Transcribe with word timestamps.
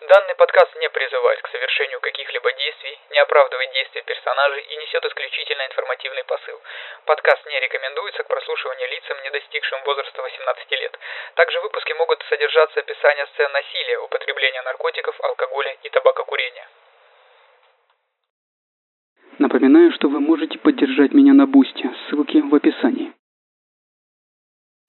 Данный 0.00 0.34
подкаст 0.34 0.74
не 0.80 0.88
призывает 0.88 1.42
к 1.42 1.48
совершению 1.48 2.00
каких-либо 2.00 2.50
действий, 2.54 2.98
не 3.10 3.18
оправдывает 3.18 3.70
действия 3.72 4.00
персонажей 4.02 4.62
и 4.62 4.76
несет 4.76 5.04
исключительно 5.04 5.66
информативный 5.66 6.24
посыл. 6.24 6.58
Подкаст 7.04 7.44
не 7.46 7.60
рекомендуется 7.60 8.22
к 8.22 8.28
прослушиванию 8.28 8.88
лицам, 8.88 9.22
не 9.22 9.30
достигшим 9.30 9.82
возраста 9.84 10.22
18 10.22 10.70
лет. 10.70 10.98
Также 11.34 11.60
в 11.60 11.62
выпуске 11.64 11.94
могут 11.94 12.22
содержаться 12.30 12.80
описания 12.80 13.26
сцен 13.34 13.52
насилия, 13.52 13.98
употребления 13.98 14.62
наркотиков, 14.62 15.20
алкоголя 15.20 15.76
и 15.82 15.90
табакокурения. 15.90 16.66
Напоминаю, 19.38 19.92
что 19.92 20.08
вы 20.08 20.20
можете 20.20 20.58
поддержать 20.58 21.12
меня 21.12 21.34
на 21.34 21.46
Boosty, 21.46 21.90
ссылки 22.08 22.38
в 22.38 22.54
описании. 22.54 23.12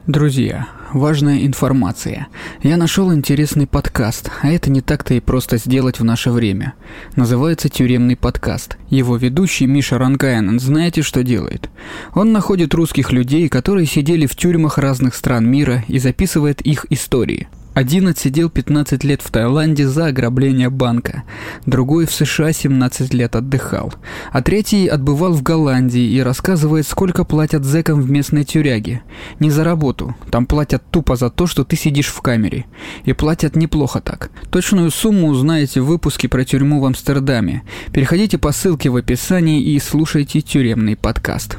Друзья, 0.08 0.68
важная 0.94 1.46
информация. 1.46 2.28
Я 2.64 2.76
нашел 2.76 3.14
интересный 3.14 3.68
подкаст, 3.68 4.32
а 4.42 4.50
это 4.50 4.72
не 4.72 4.82
так-то 4.82 5.14
и 5.14 5.20
просто 5.20 5.58
сделать 5.58 6.00
в 6.00 6.04
наше 6.04 6.32
время. 6.32 6.74
Называется 7.16 7.70
«Тюремный 7.70 8.16
подкаст». 8.16 8.78
Его 8.90 9.16
ведущий 9.16 9.68
Миша 9.68 10.00
Ранкаянен 10.00 10.60
знаете, 10.60 11.04
что 11.04 11.24
делает? 11.24 11.70
Он 12.16 12.32
находит 12.32 12.74
русских 12.74 13.12
людей, 13.12 13.48
которые 13.48 13.86
сидели 13.86 14.26
в 14.26 14.36
тюрьмах 14.36 14.80
разных 14.80 15.14
стран 15.14 15.48
мира 15.48 15.84
и 15.88 16.00
записывает 16.00 16.62
их 16.62 16.88
истории– 16.90 17.48
один 17.74 18.08
отсидел 18.08 18.50
15 18.50 19.06
лет 19.06 19.22
в 19.22 19.32
Таиланде 19.32 19.88
за 19.88 20.08
ограбление 20.08 20.70
банка, 20.70 21.24
другой 21.66 22.06
в 22.06 22.12
США 22.12 22.52
17 22.52 23.14
лет 23.14 23.36
отдыхал, 23.38 23.94
а 24.32 24.42
третий 24.42 24.88
отбывал 24.88 25.32
в 25.32 25.42
Голландии 25.42 26.04
и 26.04 26.22
рассказывает, 26.22 26.86
сколько 26.86 27.24
платят 27.24 27.64
зэкам 27.64 28.02
в 28.02 28.12
местной 28.12 28.44
тюряге. 28.44 29.04
Не 29.40 29.50
за 29.50 29.64
работу, 29.64 30.16
там 30.32 30.48
платят 30.48 30.84
тупо 30.92 31.16
за 31.16 31.30
то, 31.30 31.48
что 31.48 31.64
ты 31.64 31.78
сидишь 31.78 32.08
в 32.08 32.22
камере. 32.22 32.66
И 33.06 33.14
платят 33.14 33.56
неплохо 33.56 34.02
так. 34.02 34.32
Точную 34.50 34.92
сумму 34.92 35.30
узнаете 35.30 35.80
в 35.80 35.86
выпуске 35.86 36.28
про 36.28 36.44
тюрьму 36.44 36.82
в 36.82 36.86
Амстердаме. 36.86 37.64
Переходите 37.94 38.38
по 38.38 38.52
ссылке 38.52 38.90
в 38.90 38.98
описании 38.98 39.64
и 39.64 39.80
слушайте 39.80 40.42
тюремный 40.42 40.98
подкаст. 40.98 41.58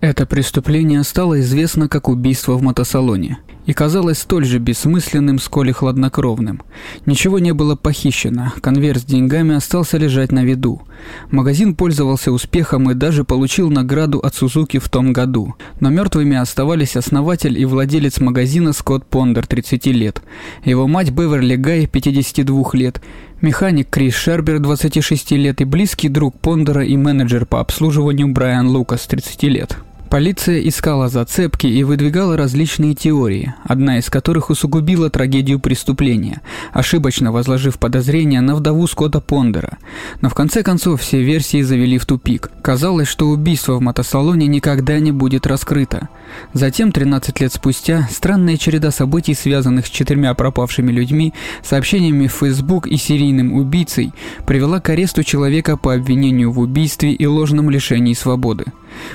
Это 0.00 0.26
преступление 0.26 1.04
стало 1.04 1.40
известно 1.40 1.86
как 1.88 2.08
убийство 2.08 2.54
в 2.54 2.62
мотосалоне 2.62 3.38
и 3.66 3.72
казалось 3.72 4.18
столь 4.18 4.44
же 4.44 4.58
бессмысленным, 4.58 5.38
сколь 5.38 5.70
и 5.70 5.72
хладнокровным. 5.72 6.62
Ничего 7.06 7.38
не 7.38 7.52
было 7.52 7.76
похищено, 7.76 8.52
конверт 8.60 9.02
с 9.02 9.04
деньгами 9.04 9.54
остался 9.54 9.98
лежать 9.98 10.32
на 10.32 10.44
виду. 10.44 10.82
Магазин 11.30 11.74
пользовался 11.74 12.32
успехом 12.32 12.90
и 12.90 12.94
даже 12.94 13.24
получил 13.24 13.70
награду 13.70 14.18
от 14.18 14.34
Сузуки 14.34 14.78
в 14.78 14.88
том 14.88 15.12
году. 15.12 15.54
Но 15.80 15.90
мертвыми 15.90 16.36
оставались 16.36 16.96
основатель 16.96 17.58
и 17.58 17.64
владелец 17.64 18.20
магазина 18.20 18.72
Скотт 18.72 19.06
Пондер, 19.06 19.46
30 19.46 19.86
лет, 19.86 20.22
его 20.64 20.86
мать 20.86 21.10
Беверли 21.10 21.56
Гай, 21.56 21.86
52 21.86 22.70
лет, 22.74 23.00
механик 23.40 23.88
Крис 23.90 24.14
Шербер, 24.14 24.58
26 24.58 25.32
лет 25.32 25.60
и 25.60 25.64
близкий 25.64 26.08
друг 26.08 26.38
Пондера 26.38 26.84
и 26.84 26.96
менеджер 26.96 27.46
по 27.46 27.60
обслуживанию 27.60 28.28
Брайан 28.28 28.68
Лукас, 28.68 29.06
30 29.06 29.42
лет. 29.44 29.76
Полиция 30.12 30.60
искала 30.60 31.08
зацепки 31.08 31.66
и 31.66 31.82
выдвигала 31.84 32.36
различные 32.36 32.94
теории, 32.94 33.54
одна 33.64 33.96
из 33.96 34.10
которых 34.10 34.50
усугубила 34.50 35.08
трагедию 35.08 35.58
преступления, 35.58 36.42
ошибочно 36.74 37.32
возложив 37.32 37.78
подозрения 37.78 38.42
на 38.42 38.54
вдову 38.54 38.86
Скотта 38.86 39.22
Пондера. 39.22 39.78
Но 40.20 40.28
в 40.28 40.34
конце 40.34 40.62
концов 40.62 41.00
все 41.00 41.22
версии 41.22 41.62
завели 41.62 41.96
в 41.96 42.04
тупик. 42.04 42.50
Казалось, 42.60 43.08
что 43.08 43.28
убийство 43.28 43.76
в 43.76 43.80
мотосалоне 43.80 44.48
никогда 44.48 44.98
не 44.98 45.12
будет 45.12 45.46
раскрыто. 45.46 46.10
Затем, 46.52 46.92
13 46.92 47.40
лет 47.40 47.54
спустя, 47.54 48.06
странная 48.12 48.58
череда 48.58 48.90
событий, 48.90 49.32
связанных 49.32 49.86
с 49.86 49.90
четырьмя 49.90 50.34
пропавшими 50.34 50.92
людьми, 50.92 51.32
сообщениями 51.64 52.26
в 52.26 52.34
Facebook 52.34 52.86
и 52.86 52.98
серийным 52.98 53.54
убийцей, 53.54 54.12
привела 54.46 54.78
к 54.78 54.90
аресту 54.90 55.24
человека 55.24 55.78
по 55.78 55.94
обвинению 55.94 56.52
в 56.52 56.58
убийстве 56.58 57.14
и 57.14 57.24
ложном 57.24 57.70
лишении 57.70 58.12
свободы. 58.12 58.66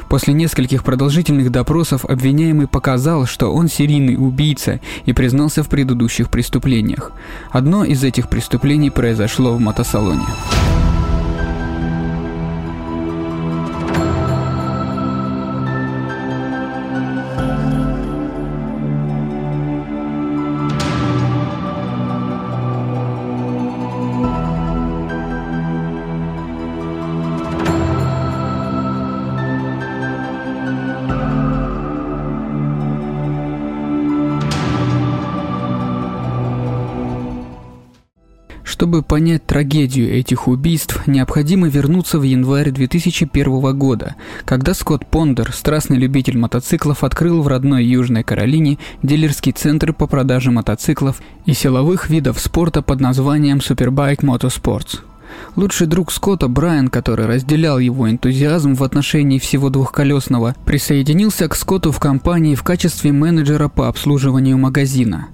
После 0.10 0.34
нескольких 0.34 0.84
продолжительных 0.84 1.52
допросов 1.52 2.06
обвиняемый 2.06 2.68
показал, 2.68 3.26
что 3.26 3.54
он 3.54 3.68
серийный 3.68 4.16
убийца 4.16 4.80
и 5.06 5.14
признался 5.14 5.64
в 5.64 5.70
предыдущих 5.70 6.30
преступлениях. 6.30 7.12
Одно 7.52 7.84
из 7.84 8.04
этих 8.04 8.30
преступлений 8.30 8.90
произошло 8.90 9.54
в 9.54 9.60
мотосалоне. 9.60 10.26
Чтобы 38.78 39.02
понять 39.02 39.44
трагедию 39.44 40.14
этих 40.14 40.48
убийств, 40.48 41.08
необходимо 41.08 41.68
вернуться 41.68 42.20
в 42.20 42.22
январь 42.22 42.70
2001 42.70 43.76
года, 43.76 44.14
когда 44.46 44.76
Скотт 44.76 45.04
Пондер, 45.08 45.52
страстный 45.52 45.98
любитель 45.98 46.38
мотоциклов, 46.38 47.04
открыл 47.04 47.42
в 47.42 47.48
родной 47.48 47.84
Южной 47.84 48.24
Каролине 48.24 48.78
дилерский 49.02 49.52
центр 49.52 49.94
по 49.94 50.06
продаже 50.06 50.52
мотоциклов 50.52 51.24
и 51.48 51.54
силовых 51.54 52.12
видов 52.12 52.40
спорта 52.40 52.84
под 52.84 53.00
названием 53.00 53.58
Superbike 53.58 54.20
Motorsports. 54.20 55.00
Лучший 55.56 55.88
друг 55.88 56.12
Скотта, 56.12 56.48
Брайан, 56.48 56.90
который 56.90 57.26
разделял 57.26 57.80
его 57.80 58.10
энтузиазм 58.10 58.76
в 58.76 58.84
отношении 58.84 59.40
всего 59.40 59.70
двухколесного, 59.70 60.56
присоединился 60.66 61.48
к 61.48 61.56
Скотту 61.56 61.92
в 61.92 62.00
компании 62.00 62.56
в 62.56 62.64
качестве 62.64 63.12
менеджера 63.12 63.68
по 63.68 63.88
обслуживанию 63.88 64.58
магазина. 64.58 65.28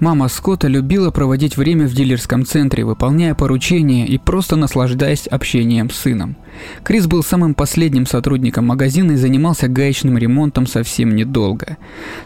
Мама 0.00 0.28
Скотта 0.28 0.68
любила 0.68 1.10
проводить 1.10 1.56
время 1.56 1.86
в 1.86 1.92
дилерском 1.92 2.44
центре, 2.44 2.84
выполняя 2.84 3.34
поручения 3.34 4.06
и 4.06 4.18
просто 4.18 4.56
наслаждаясь 4.56 5.26
общением 5.26 5.90
с 5.90 5.96
сыном. 5.96 6.36
Крис 6.82 7.06
был 7.06 7.22
самым 7.22 7.54
последним 7.54 8.06
сотрудником 8.06 8.66
магазина 8.66 9.12
и 9.12 9.16
занимался 9.16 9.68
гаечным 9.68 10.18
ремонтом 10.18 10.66
совсем 10.66 11.14
недолго. 11.14 11.76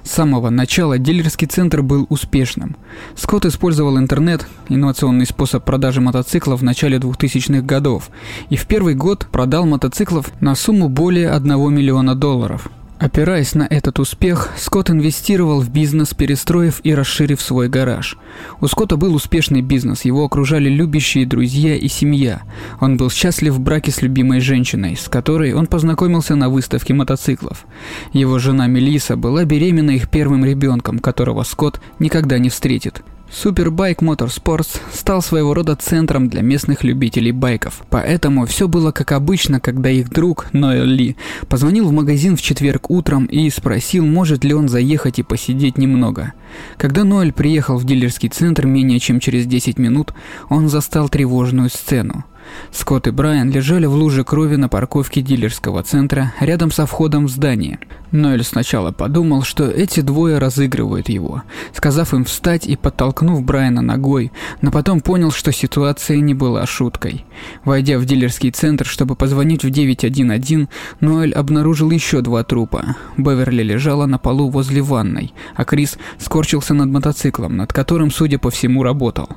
С 0.03 0.11
самого 0.11 0.51
начала 0.51 0.99
дилерский 0.99 1.47
центр 1.47 1.83
был 1.83 2.07
успешным. 2.09 2.77
Скотт 3.17 3.47
использовал 3.47 3.99
интернет, 3.99 4.47
инновационный 4.69 5.27
способ 5.27 5.65
продажи 5.65 6.01
мотоциклов 6.01 6.61
в 6.61 6.65
начале 6.65 6.99
2000-х 6.99 7.62
годов, 7.62 8.11
и 8.49 8.57
в 8.57 8.67
первый 8.67 8.95
год 8.95 9.27
продал 9.31 9.67
мотоциклов 9.67 10.31
на 10.41 10.55
сумму 10.55 10.89
более 10.89 11.31
1 11.31 11.75
миллиона 11.75 12.15
долларов. 12.15 12.69
Опираясь 13.04 13.54
на 13.54 13.66
этот 13.69 13.98
успех, 13.98 14.48
Скотт 14.56 14.88
инвестировал 14.88 15.60
в 15.60 15.69
бизнес, 15.69 16.15
перестроив 16.15 16.81
и 16.84 16.94
расширив 16.94 17.38
свой 17.42 17.69
гараж. 17.69 18.16
У 18.62 18.66
Скотта 18.66 18.97
был 18.97 19.15
успешный 19.15 19.60
бизнес, 19.60 20.06
его 20.06 20.25
окружали 20.25 20.70
любящие 20.70 21.26
друзья 21.26 21.76
и 21.76 21.87
семья. 21.88 22.41
Он 22.81 22.97
был 22.97 23.10
счастлив 23.10 23.53
в 23.53 23.60
браке 23.60 23.91
с 23.91 24.00
любимой 24.00 24.41
женщиной, 24.41 24.97
с 24.97 25.10
которой 25.10 25.53
он 25.53 25.66
познакомился 25.66 26.34
на 26.34 26.48
выставке 26.48 26.94
мотоциклов. 26.94 27.66
Его 28.14 28.38
жена 28.38 28.69
Мелиса 28.69 29.16
была 29.16 29.44
беременна 29.44 29.91
их 29.91 30.09
первым 30.09 30.43
ребенком, 30.43 30.98
которого 30.98 31.43
Скотт 31.43 31.82
никогда 31.98 32.38
не 32.38 32.48
встретит. 32.48 33.03
Superbike 33.31 33.99
Motorsports 33.99 34.81
стал 34.93 35.23
своего 35.23 35.55
рода 35.55 35.77
центром 35.77 36.29
для 36.29 36.43
местных 36.43 36.85
любителей 36.85 37.33
байков. 37.33 37.83
Поэтому 37.91 38.47
все 38.47 38.69
было 38.69 38.93
как 38.93 39.12
обычно, 39.12 39.61
когда 39.61 39.91
их 39.91 40.11
друг 40.11 40.47
Ноэл 40.53 40.85
Ли 40.85 41.17
позвонил 41.49 41.89
в 41.89 41.93
магазин 41.93 42.37
в 42.37 42.43
четверг 42.43 42.91
утром 42.91 43.27
и 43.27 43.51
спросил, 43.51 44.07
может 44.07 44.45
ли 44.45 44.55
он 44.55 44.69
заехать 44.69 45.19
и 45.19 45.23
посидеть 45.23 45.79
немного. 45.79 46.33
Когда 46.77 47.05
Ноэль 47.05 47.33
приехал 47.33 47.77
в 47.77 47.85
дилерский 47.85 48.29
центр 48.29 48.67
менее 48.67 49.01
чем 49.01 49.21
через 49.21 49.47
10 49.47 49.79
минут, 49.79 50.15
он 50.49 50.69
застал 50.69 51.09
тревожную 51.09 51.70
сцену. 51.70 52.25
Скотт 52.70 53.06
и 53.06 53.11
Брайан 53.11 53.50
лежали 53.50 53.87
в 53.87 53.94
луже 53.94 54.25
крови 54.25 54.56
на 54.56 54.69
парковке 54.69 55.23
дилерского 55.23 55.82
центра 55.82 56.35
рядом 56.41 56.70
со 56.70 56.87
входом 56.87 57.27
в 57.27 57.31
здание. 57.31 57.79
Ноэль 58.11 58.45
сначала 58.45 58.93
подумал, 58.93 59.43
что 59.43 59.65
эти 59.65 60.01
двое 60.01 60.39
разыгрывают 60.39 61.09
его, 61.09 61.43
сказав 61.73 62.15
им 62.15 62.25
встать 62.25 62.67
и 62.67 62.77
подтолкнув 62.77 63.43
Брайана 63.43 63.83
ногой, 63.83 64.31
но 64.61 64.71
потом 64.71 65.01
понял, 65.01 65.31
что 65.31 65.53
ситуация 65.53 66.19
не 66.19 66.35
была 66.35 66.67
шуткой. 66.67 67.25
Войдя 67.65 67.99
в 67.99 68.05
дилерский 68.05 68.51
центр, 68.51 68.87
чтобы 68.87 69.17
позвонить 69.17 69.65
в 69.65 69.71
911, 69.71 70.69
Ноэль 71.01 71.33
обнаружил 71.33 71.91
еще 71.91 72.21
два 72.21 72.45
трупа. 72.45 72.97
Беверли 73.17 73.62
лежала 73.62 74.06
на 74.06 74.19
полу 74.19 74.49
возле 74.49 74.83
ванной, 74.83 75.33
а 75.56 75.65
Крис 75.65 75.99
скорчился 76.19 76.75
над 76.75 76.89
мотоциклом, 76.89 77.56
над 77.56 77.73
которым, 77.73 78.11
судя 78.11 78.39
по 78.39 78.51
всему, 78.51 78.83
работал. 78.83 79.29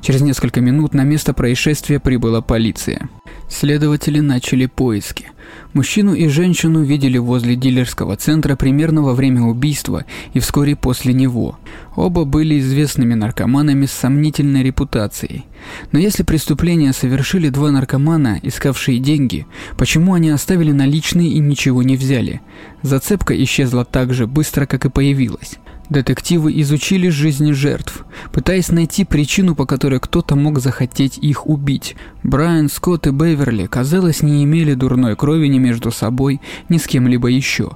Через 0.00 0.22
несколько 0.22 0.60
минут 0.60 0.94
на 0.94 1.02
место 1.02 1.34
происшествия 1.34 2.00
прибыла 2.00 2.40
полиция. 2.40 3.08
Следователи 3.48 4.20
начали 4.20 4.66
поиски. 4.66 5.30
Мужчину 5.72 6.14
и 6.14 6.28
женщину 6.28 6.82
видели 6.82 7.18
возле 7.18 7.56
дилерского 7.56 8.16
центра 8.16 8.56
примерно 8.56 9.02
во 9.02 9.14
время 9.14 9.42
убийства 9.42 10.04
и 10.34 10.40
вскоре 10.40 10.76
после 10.76 11.14
него. 11.14 11.58
Оба 11.96 12.24
были 12.24 12.58
известными 12.58 13.14
наркоманами 13.14 13.86
с 13.86 13.92
сомнительной 13.92 14.62
репутацией. 14.62 15.44
Но 15.92 15.98
если 15.98 16.22
преступление 16.22 16.92
совершили 16.92 17.48
два 17.48 17.70
наркомана, 17.70 18.38
искавшие 18.42 18.98
деньги, 18.98 19.46
почему 19.78 20.14
они 20.14 20.30
оставили 20.30 20.72
наличные 20.72 21.30
и 21.30 21.38
ничего 21.38 21.82
не 21.82 21.96
взяли? 21.96 22.40
Зацепка 22.82 23.40
исчезла 23.42 23.84
так 23.84 24.12
же 24.12 24.26
быстро, 24.26 24.66
как 24.66 24.84
и 24.84 24.90
появилась. 24.90 25.58
Детективы 25.92 26.58
изучили 26.62 27.10
жизни 27.10 27.52
жертв, 27.52 28.06
пытаясь 28.32 28.70
найти 28.70 29.04
причину, 29.04 29.54
по 29.54 29.66
которой 29.66 30.00
кто-то 30.00 30.36
мог 30.36 30.58
захотеть 30.58 31.18
их 31.18 31.46
убить. 31.46 31.96
Брайан, 32.22 32.70
Скотт 32.70 33.06
и 33.08 33.10
Беверли, 33.10 33.66
казалось, 33.66 34.22
не 34.22 34.42
имели 34.42 34.72
дурной 34.72 35.16
крови 35.16 35.48
ни 35.48 35.58
между 35.58 35.90
собой, 35.90 36.40
ни 36.70 36.78
с 36.78 36.86
кем-либо 36.86 37.28
еще. 37.28 37.72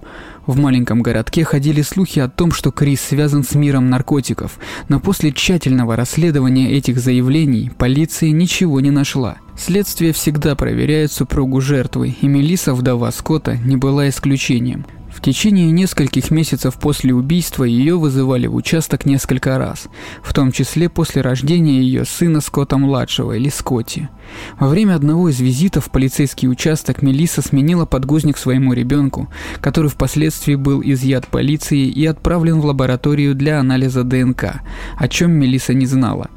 В 0.47 0.57
маленьком 0.57 1.03
городке 1.03 1.45
ходили 1.45 1.83
слухи 1.83 2.19
о 2.19 2.31
том, 2.31 2.53
что 2.53 2.71
Крис 2.71 3.03
связан 3.03 3.45
с 3.45 3.55
миром 3.55 3.91
наркотиков, 3.91 4.59
но 4.89 4.99
после 4.99 5.31
тщательного 5.31 5.95
расследования 5.95 6.73
этих 6.73 6.99
заявлений 6.99 7.71
полиция 7.77 8.31
ничего 8.31 8.81
не 8.81 8.91
нашла. 8.91 9.37
Следствие 9.59 10.15
всегда 10.15 10.55
проверяет 10.55 11.13
супругу 11.13 11.61
жертвы, 11.61 12.17
и 12.19 12.27
Мелисса, 12.29 12.73
вдова 12.73 13.13
Скотта, 13.13 13.59
не 13.59 13.77
была 13.77 14.09
исключением. 14.09 14.87
В 15.17 15.23
течение 15.23 15.71
нескольких 15.71 16.31
месяцев 16.31 16.75
после 16.75 17.15
убийства 17.15 17.65
ее 17.65 17.99
вызывали 17.99 18.47
в 18.47 18.55
участок 18.55 19.07
несколько 19.07 19.57
раз, 19.57 19.89
в 20.23 20.35
том 20.35 20.53
числе 20.53 20.91
после 20.91 21.23
рождения 21.23 21.81
ее 21.81 22.05
сына 22.05 22.43
Скотта-младшего 22.43 23.33
или 23.33 23.49
Скотти. 23.49 24.11
Во 24.61 24.69
время 24.69 24.95
одного 24.95 25.31
из 25.31 25.41
визитов 25.41 25.87
в 25.87 25.91
полицейский 25.91 26.49
участок 26.49 27.01
Мелисса 27.01 27.41
сменила 27.41 27.87
подгузник 27.87 28.37
своему 28.37 28.75
ребенку, 28.75 29.29
который 29.63 29.89
впоследствии 29.89 30.55
был 30.55 30.83
изъят 30.85 31.27
полицией 31.29 31.89
и 31.89 32.05
отправлен 32.05 32.61
в 32.61 32.67
лабораторию 32.67 33.35
для 33.35 33.59
анализа 33.59 34.05
ДНК, 34.05 34.61
о 34.99 35.09
чем 35.09 35.31
Мелисса 35.33 35.73
не 35.73 35.87
знала. 35.87 36.29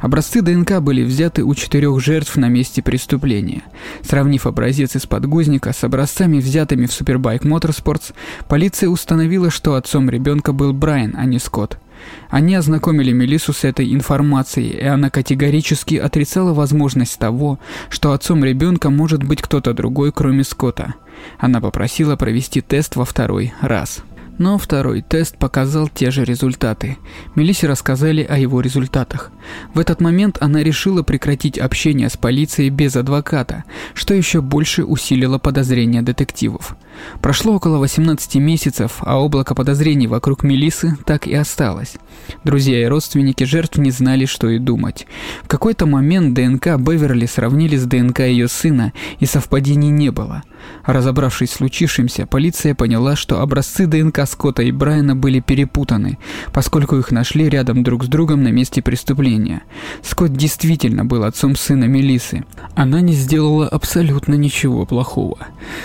Образцы 0.00 0.42
ДНК 0.42 0.80
были 0.80 1.02
взяты 1.02 1.42
у 1.42 1.54
четырех 1.54 2.00
жертв 2.00 2.36
на 2.36 2.48
месте 2.48 2.82
преступления. 2.82 3.62
Сравнив 4.02 4.46
образец 4.46 4.96
из 4.96 5.06
подгузника 5.06 5.72
с 5.72 5.84
образцами, 5.84 6.38
взятыми 6.38 6.86
в 6.86 6.90
Superbike 6.90 7.42
Motorsports, 7.42 8.14
полиция 8.48 8.88
установила, 8.88 9.50
что 9.50 9.74
отцом 9.74 10.10
ребенка 10.10 10.52
был 10.52 10.72
Брайан, 10.72 11.14
а 11.16 11.24
не 11.24 11.38
Скотт. 11.38 11.78
Они 12.28 12.54
ознакомили 12.54 13.12
Мелиссу 13.12 13.52
с 13.52 13.64
этой 13.64 13.92
информацией, 13.94 14.70
и 14.70 14.84
она 14.84 15.10
категорически 15.10 15.94
отрицала 15.94 16.52
возможность 16.52 17.18
того, 17.18 17.58
что 17.88 18.12
отцом 18.12 18.44
ребенка 18.44 18.90
может 18.90 19.22
быть 19.22 19.40
кто-то 19.40 19.72
другой, 19.72 20.12
кроме 20.12 20.44
Скотта. 20.44 20.94
Она 21.38 21.60
попросила 21.60 22.16
провести 22.16 22.60
тест 22.60 22.96
во 22.96 23.04
второй 23.04 23.54
раз. 23.60 24.02
Но 24.38 24.58
второй 24.58 25.00
тест 25.00 25.38
показал 25.38 25.88
те 25.88 26.10
же 26.10 26.24
результаты. 26.24 26.98
Мелиссе 27.34 27.66
рассказали 27.66 28.22
о 28.22 28.36
его 28.36 28.60
результатах. 28.60 29.30
В 29.74 29.78
этот 29.78 30.00
момент 30.00 30.38
она 30.40 30.62
решила 30.62 31.02
прекратить 31.02 31.58
общение 31.58 32.08
с 32.08 32.16
полицией 32.16 32.70
без 32.70 32.96
адвоката, 32.96 33.64
что 33.94 34.14
еще 34.14 34.40
больше 34.40 34.84
усилило 34.84 35.38
подозрения 35.38 36.02
детективов. 36.02 36.76
Прошло 37.20 37.54
около 37.54 37.78
18 37.78 38.36
месяцев, 38.36 38.96
а 39.00 39.20
облако 39.20 39.54
подозрений 39.54 40.06
вокруг 40.06 40.42
Мелисы 40.42 40.96
так 41.04 41.26
и 41.26 41.34
осталось. 41.34 41.96
Друзья 42.42 42.82
и 42.82 42.86
родственники 42.86 43.44
жертв 43.44 43.76
не 43.76 43.90
знали, 43.90 44.24
что 44.24 44.48
и 44.48 44.58
думать. 44.58 45.06
В 45.42 45.48
какой-то 45.48 45.86
момент 45.86 46.34
ДНК 46.34 46.78
Беверли 46.78 47.26
сравнили 47.26 47.76
с 47.76 47.84
ДНК 47.84 48.20
ее 48.20 48.48
сына, 48.48 48.92
и 49.18 49.26
совпадений 49.26 49.90
не 49.90 50.10
было. 50.10 50.42
Разобравшись 50.84 51.50
с 51.50 51.56
случившимся, 51.56 52.26
полиция 52.26 52.74
поняла, 52.74 53.16
что 53.16 53.40
образцы 53.40 53.86
ДНК 53.86 54.26
Скотта 54.26 54.62
и 54.62 54.70
Брайана 54.70 55.14
были 55.14 55.40
перепутаны, 55.40 56.18
поскольку 56.52 56.96
их 56.96 57.10
нашли 57.10 57.48
рядом 57.48 57.82
друг 57.82 58.04
с 58.04 58.08
другом 58.08 58.42
на 58.42 58.48
месте 58.48 58.82
преступления. 58.82 59.35
Скотт 60.02 60.32
действительно 60.32 61.04
был 61.04 61.24
отцом 61.24 61.56
сына 61.56 61.84
Мелисы. 61.84 62.44
Она 62.74 63.00
не 63.00 63.12
сделала 63.12 63.68
абсолютно 63.68 64.34
ничего 64.34 64.86
плохого. 64.86 65.38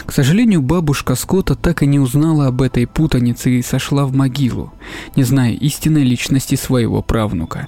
К 0.05 0.11
сожалению, 0.11 0.61
Бабушка 0.61 1.15
Скотта 1.15 1.55
так 1.55 1.83
и 1.83 1.87
не 1.87 1.99
узнала 1.99 2.47
об 2.47 2.61
этой 2.61 2.87
путанице 2.87 3.51
и 3.51 3.61
сошла 3.61 4.05
в 4.05 4.13
могилу, 4.13 4.73
не 5.15 5.23
зная 5.23 5.53
истинной 5.53 6.03
личности 6.03 6.55
своего 6.55 7.01
правнука. 7.01 7.67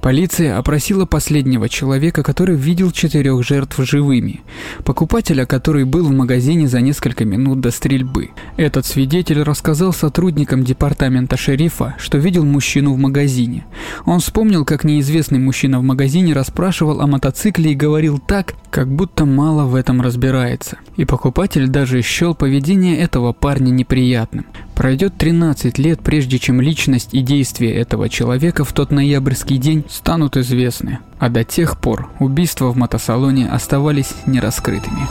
Полиция 0.00 0.56
опросила 0.56 1.06
последнего 1.06 1.68
человека, 1.68 2.22
который 2.22 2.56
видел 2.56 2.92
четырех 2.92 3.44
жертв 3.44 3.78
живыми, 3.78 4.42
покупателя, 4.84 5.44
который 5.44 5.84
был 5.84 6.06
в 6.06 6.12
магазине 6.12 6.68
за 6.68 6.80
несколько 6.80 7.24
минут 7.24 7.60
до 7.60 7.70
стрельбы. 7.70 8.30
Этот 8.56 8.86
свидетель 8.86 9.42
рассказал 9.42 9.92
сотрудникам 9.92 10.62
департамента 10.62 11.36
шерифа, 11.36 11.96
что 11.98 12.18
видел 12.18 12.44
мужчину 12.44 12.92
в 12.92 12.98
магазине. 12.98 13.66
Он 14.04 14.20
вспомнил, 14.20 14.64
как 14.64 14.84
неизвестный 14.84 15.17
мужчина 15.38 15.80
в 15.80 15.82
магазине 15.82 16.32
расспрашивал 16.32 17.00
о 17.00 17.06
мотоцикле 17.06 17.72
и 17.72 17.74
говорил 17.74 18.18
так, 18.18 18.54
как 18.70 18.88
будто 18.88 19.24
мало 19.24 19.64
в 19.64 19.74
этом 19.74 20.00
разбирается. 20.00 20.78
И 20.96 21.04
покупатель 21.04 21.68
даже 21.68 22.02
счел 22.02 22.34
поведение 22.34 22.96
этого 22.98 23.32
парня 23.32 23.70
неприятным. 23.70 24.46
Пройдет 24.74 25.16
13 25.18 25.78
лет, 25.78 26.00
прежде 26.00 26.38
чем 26.38 26.60
личность 26.60 27.10
и 27.12 27.20
действия 27.20 27.74
этого 27.74 28.08
человека 28.08 28.64
в 28.64 28.72
тот 28.72 28.90
ноябрьский 28.90 29.58
день 29.58 29.84
станут 29.88 30.36
известны, 30.36 31.00
а 31.18 31.28
до 31.28 31.42
тех 31.42 31.80
пор 31.80 32.08
убийства 32.20 32.70
в 32.70 32.76
мотосалоне 32.76 33.48
оставались 33.48 34.14
нераскрытыми. 34.26 35.08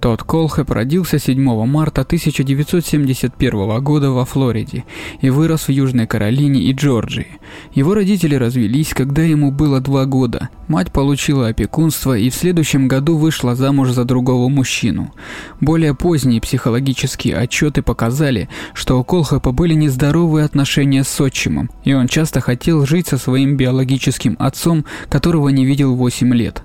Тодд 0.00 0.22
Колхэп 0.22 0.70
родился 0.70 1.18
7 1.18 1.42
марта 1.66 2.02
1971 2.02 3.82
года 3.82 4.12
во 4.12 4.24
Флориде 4.24 4.84
и 5.20 5.28
вырос 5.28 5.66
в 5.66 5.70
Южной 5.70 6.06
Каролине 6.06 6.60
и 6.60 6.72
Джорджии. 6.72 7.26
Его 7.74 7.94
родители 7.94 8.36
развелись, 8.36 8.94
когда 8.94 9.22
ему 9.22 9.50
было 9.50 9.80
два 9.80 10.04
года. 10.04 10.50
Мать 10.68 10.92
получила 10.92 11.48
опекунство 11.48 12.16
и 12.16 12.30
в 12.30 12.34
следующем 12.36 12.86
году 12.86 13.16
вышла 13.16 13.56
замуж 13.56 13.90
за 13.90 14.04
другого 14.04 14.48
мужчину. 14.48 15.12
Более 15.60 15.94
поздние 15.94 16.40
психологические 16.40 17.36
отчеты 17.36 17.82
показали, 17.82 18.48
что 18.74 19.00
у 19.00 19.04
Колхэпа 19.04 19.50
были 19.50 19.74
нездоровые 19.74 20.44
отношения 20.44 21.02
с 21.02 21.20
отчимом, 21.20 21.70
и 21.82 21.92
он 21.92 22.06
часто 22.06 22.40
хотел 22.40 22.86
жить 22.86 23.08
со 23.08 23.18
своим 23.18 23.56
биологическим 23.56 24.36
отцом, 24.38 24.84
которого 25.08 25.48
не 25.48 25.64
видел 25.64 25.96
8 25.96 26.32
лет. 26.34 26.62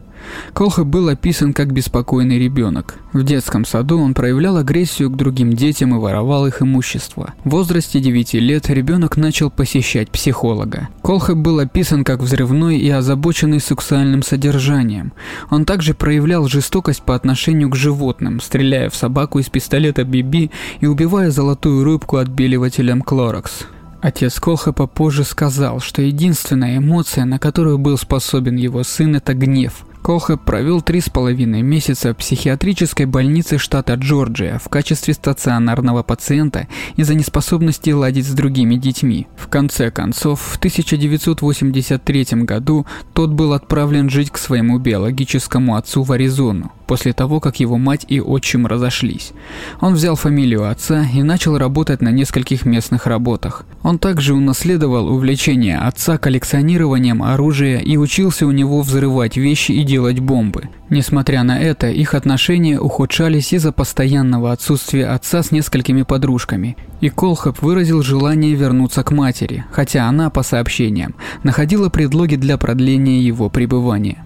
Колха 0.53 0.83
был 0.83 1.09
описан 1.09 1.53
как 1.53 1.71
беспокойный 1.73 2.39
ребенок. 2.39 2.95
В 3.11 3.23
детском 3.23 3.65
саду 3.65 3.99
он 3.99 4.13
проявлял 4.13 4.57
агрессию 4.57 5.09
к 5.09 5.15
другим 5.15 5.53
детям 5.53 5.95
и 5.95 5.99
воровал 5.99 6.45
их 6.47 6.61
имущество. 6.61 7.33
В 7.43 7.51
возрасте 7.51 7.99
9 7.99 8.33
лет 8.35 8.69
ребенок 8.69 9.17
начал 9.17 9.49
посещать 9.49 10.09
психолога. 10.09 10.89
Колха 11.01 11.35
был 11.35 11.59
описан 11.59 12.03
как 12.03 12.21
взрывной 12.21 12.77
и 12.77 12.89
озабоченный 12.89 13.59
сексуальным 13.59 14.23
содержанием. 14.23 15.13
Он 15.49 15.65
также 15.65 15.93
проявлял 15.93 16.47
жестокость 16.47 17.03
по 17.03 17.15
отношению 17.15 17.69
к 17.69 17.75
животным, 17.75 18.39
стреляя 18.41 18.89
в 18.89 18.95
собаку 18.95 19.39
из 19.39 19.49
пистолета 19.49 20.03
Биби 20.03 20.51
и 20.79 20.85
убивая 20.85 21.31
золотую 21.31 21.83
рыбку 21.83 22.17
отбеливателем 22.17 23.01
Клоракс. 23.01 23.67
Отец 24.01 24.37
Колха 24.39 24.73
позже 24.73 25.23
сказал, 25.23 25.79
что 25.79 26.01
единственная 26.01 26.77
эмоция, 26.77 27.23
на 27.23 27.39
которую 27.39 27.77
был 27.77 27.97
способен 27.97 28.57
его 28.57 28.83
сын, 28.83 29.15
это 29.15 29.33
гнев– 29.33 29.85
Колхэп 30.03 30.41
провел 30.41 30.81
три 30.81 30.99
с 30.99 31.07
половиной 31.09 31.61
месяца 31.61 32.13
в 32.13 32.17
психиатрической 32.17 33.05
больнице 33.05 33.57
штата 33.57 33.93
Джорджия 33.93 34.59
в 34.59 34.67
качестве 34.67 35.13
стационарного 35.13 36.03
пациента 36.03 36.67
из-за 36.97 37.15
неспособности 37.15 37.91
ладить 37.91 38.27
с 38.27 38.33
другими 38.33 38.75
детьми. 38.75 39.27
В 39.37 39.47
конце 39.47 39.91
концов, 39.91 40.41
в 40.41 40.57
1983 40.57 42.25
году 42.43 42.85
тот 43.13 43.29
был 43.31 43.53
отправлен 43.53 44.09
жить 44.09 44.29
к 44.29 44.37
своему 44.37 44.77
биологическому 44.77 45.77
отцу 45.77 46.03
в 46.03 46.11
Аризону 46.11 46.73
после 46.93 47.11
того, 47.11 47.39
как 47.39 47.59
его 47.59 47.79
мать 47.79 48.05
и 48.07 48.21
отчим 48.21 48.67
разошлись. 48.67 49.31
Он 49.81 49.95
взял 49.95 50.15
фамилию 50.15 50.69
отца 50.69 51.03
и 51.11 51.23
начал 51.23 51.57
работать 51.57 52.03
на 52.03 52.09
нескольких 52.09 52.67
местных 52.67 53.07
работах. 53.07 53.65
Он 53.81 53.97
также 53.97 54.35
унаследовал 54.35 55.07
увлечение 55.07 55.79
отца 55.79 56.19
коллекционированием 56.19 57.23
оружия 57.23 57.79
и 57.79 57.97
учился 57.97 58.45
у 58.45 58.51
него 58.51 58.83
взрывать 58.83 59.37
вещи 59.37 59.71
и 59.71 59.83
делать 59.83 60.19
бомбы. 60.19 60.69
Несмотря 60.91 61.41
на 61.41 61.59
это, 61.59 61.89
их 61.89 62.13
отношения 62.13 62.79
ухудшались 62.79 63.53
из-за 63.53 63.71
постоянного 63.71 64.51
отсутствия 64.51 65.07
отца 65.07 65.41
с 65.41 65.49
несколькими 65.49 66.03
подружками. 66.03 66.77
И 67.01 67.09
Колхэп 67.09 67.63
выразил 67.63 68.03
желание 68.03 68.53
вернуться 68.53 69.03
к 69.03 69.09
матери, 69.09 69.65
хотя 69.71 70.07
она, 70.07 70.29
по 70.29 70.43
сообщениям, 70.43 71.15
находила 71.41 71.89
предлоги 71.89 72.35
для 72.35 72.59
продления 72.59 73.19
его 73.19 73.49
пребывания. 73.49 74.23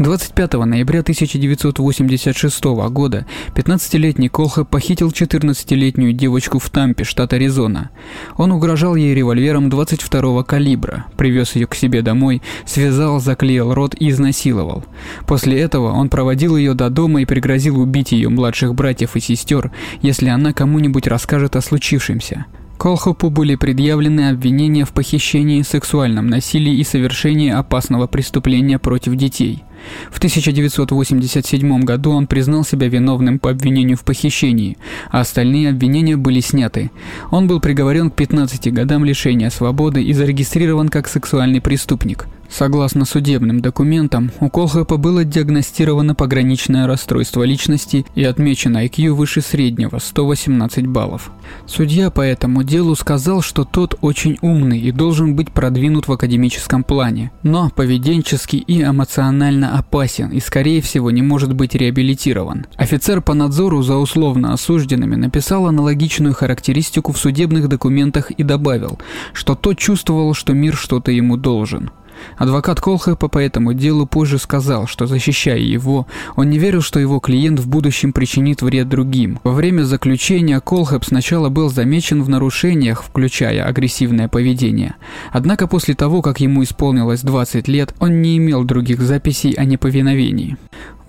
25 0.00 0.54
ноября 0.64 1.00
1986 1.00 2.64
года 2.88 3.26
15-летний 3.54 4.30
Колхэп 4.30 4.66
похитил 4.66 5.10
14-летнюю 5.10 6.14
девочку 6.14 6.58
в 6.58 6.70
Тампе, 6.70 7.04
штат 7.04 7.34
Аризона. 7.34 7.90
Он 8.38 8.50
угрожал 8.50 8.96
ей 8.96 9.14
револьвером 9.14 9.68
22-го 9.68 10.42
калибра, 10.42 11.04
привез 11.18 11.54
ее 11.54 11.66
к 11.66 11.74
себе 11.74 12.00
домой, 12.00 12.40
связал, 12.64 13.20
заклеил 13.20 13.74
рот 13.74 13.94
и 13.98 14.08
изнасиловал. 14.08 14.84
После 15.26 15.60
этого 15.60 15.92
он 15.92 16.08
проводил 16.08 16.56
ее 16.56 16.72
до 16.72 16.88
дома 16.88 17.20
и 17.20 17.26
пригрозил 17.26 17.78
убить 17.78 18.12
ее 18.12 18.30
младших 18.30 18.74
братьев 18.74 19.16
и 19.16 19.20
сестер, 19.20 19.70
если 20.00 20.30
она 20.30 20.54
кому-нибудь 20.54 21.08
расскажет 21.08 21.56
о 21.56 21.60
случившемся. 21.60 22.46
Колхопу 22.78 23.28
были 23.28 23.56
предъявлены 23.56 24.30
обвинения 24.30 24.86
в 24.86 24.92
похищении, 24.94 25.60
сексуальном 25.60 26.28
насилии 26.28 26.76
и 26.76 26.84
совершении 26.84 27.50
опасного 27.50 28.06
преступления 28.06 28.78
против 28.78 29.16
детей. 29.16 29.62
В 30.10 30.18
1987 30.18 31.80
году 31.82 32.12
он 32.12 32.26
признал 32.26 32.64
себя 32.64 32.88
виновным 32.88 33.38
по 33.38 33.50
обвинению 33.50 33.96
в 33.96 34.04
похищении, 34.04 34.76
а 35.10 35.20
остальные 35.20 35.70
обвинения 35.70 36.16
были 36.16 36.40
сняты. 36.40 36.90
Он 37.30 37.46
был 37.46 37.60
приговорен 37.60 38.10
к 38.10 38.16
15 38.16 38.72
годам 38.72 39.04
лишения 39.04 39.50
свободы 39.50 40.02
и 40.02 40.12
зарегистрирован 40.12 40.88
как 40.88 41.08
сексуальный 41.08 41.60
преступник. 41.60 42.26
Согласно 42.50 43.04
судебным 43.04 43.60
документам, 43.60 44.32
у 44.40 44.50
Колхэпа 44.50 44.96
было 44.96 45.24
диагностировано 45.24 46.16
пограничное 46.16 46.88
расстройство 46.88 47.44
личности 47.44 48.04
и 48.16 48.24
отмечен 48.24 48.76
IQ 48.76 49.12
выше 49.12 49.40
среднего– 49.40 49.98
118 50.00 50.86
баллов. 50.88 51.30
Судья 51.66 52.10
по 52.10 52.20
этому 52.20 52.64
делу 52.64 52.96
сказал, 52.96 53.40
что 53.40 53.64
тот 53.64 53.96
очень 54.00 54.36
умный 54.42 54.80
и 54.80 54.90
должен 54.90 55.36
быть 55.36 55.52
продвинут 55.52 56.08
в 56.08 56.12
академическом 56.12 56.82
плане, 56.82 57.30
но 57.44 57.70
поведенчески 57.70 58.56
и 58.56 58.82
эмоционально 58.82 59.78
опасен 59.78 60.30
и, 60.30 60.40
скорее 60.40 60.82
всего, 60.82 61.10
не 61.12 61.22
может 61.22 61.54
быть 61.54 61.74
реабилитирован. 61.76 62.66
Офицер 62.76 63.22
по 63.22 63.32
надзору 63.32 63.82
за 63.82 63.96
условно 63.96 64.52
осужденными 64.52 65.14
написал 65.14 65.66
аналогичную 65.66 66.34
характеристику 66.34 67.12
в 67.12 67.18
судебных 67.18 67.68
документах 67.68 68.32
и 68.32 68.42
добавил, 68.42 68.98
что 69.32 69.54
тот 69.54 69.78
чувствовал, 69.78 70.34
что 70.34 70.52
мир 70.52 70.74
что-то 70.74 71.12
ему 71.12 71.36
должен. 71.36 71.90
Адвокат 72.36 72.80
Колхэпа 72.80 73.28
по 73.28 73.38
этому 73.38 73.74
делу 73.74 74.06
позже 74.06 74.38
сказал, 74.38 74.86
что 74.86 75.06
защищая 75.06 75.58
его, 75.58 76.06
он 76.36 76.50
не 76.50 76.58
верил, 76.58 76.80
что 76.80 77.00
его 77.00 77.20
клиент 77.20 77.60
в 77.60 77.68
будущем 77.68 78.12
причинит 78.12 78.62
вред 78.62 78.88
другим. 78.88 79.40
Во 79.44 79.52
время 79.52 79.82
заключения 79.82 80.60
Колхэп 80.60 81.04
сначала 81.04 81.48
был 81.48 81.70
замечен 81.70 82.22
в 82.22 82.28
нарушениях, 82.28 83.02
включая 83.02 83.64
агрессивное 83.64 84.28
поведение. 84.28 84.94
Однако 85.32 85.66
после 85.66 85.94
того, 85.94 86.22
как 86.22 86.40
ему 86.40 86.62
исполнилось 86.62 87.22
20 87.22 87.68
лет, 87.68 87.94
он 87.98 88.22
не 88.22 88.38
имел 88.38 88.64
других 88.64 89.00
записей 89.00 89.52
о 89.52 89.64
неповиновении. 89.64 90.56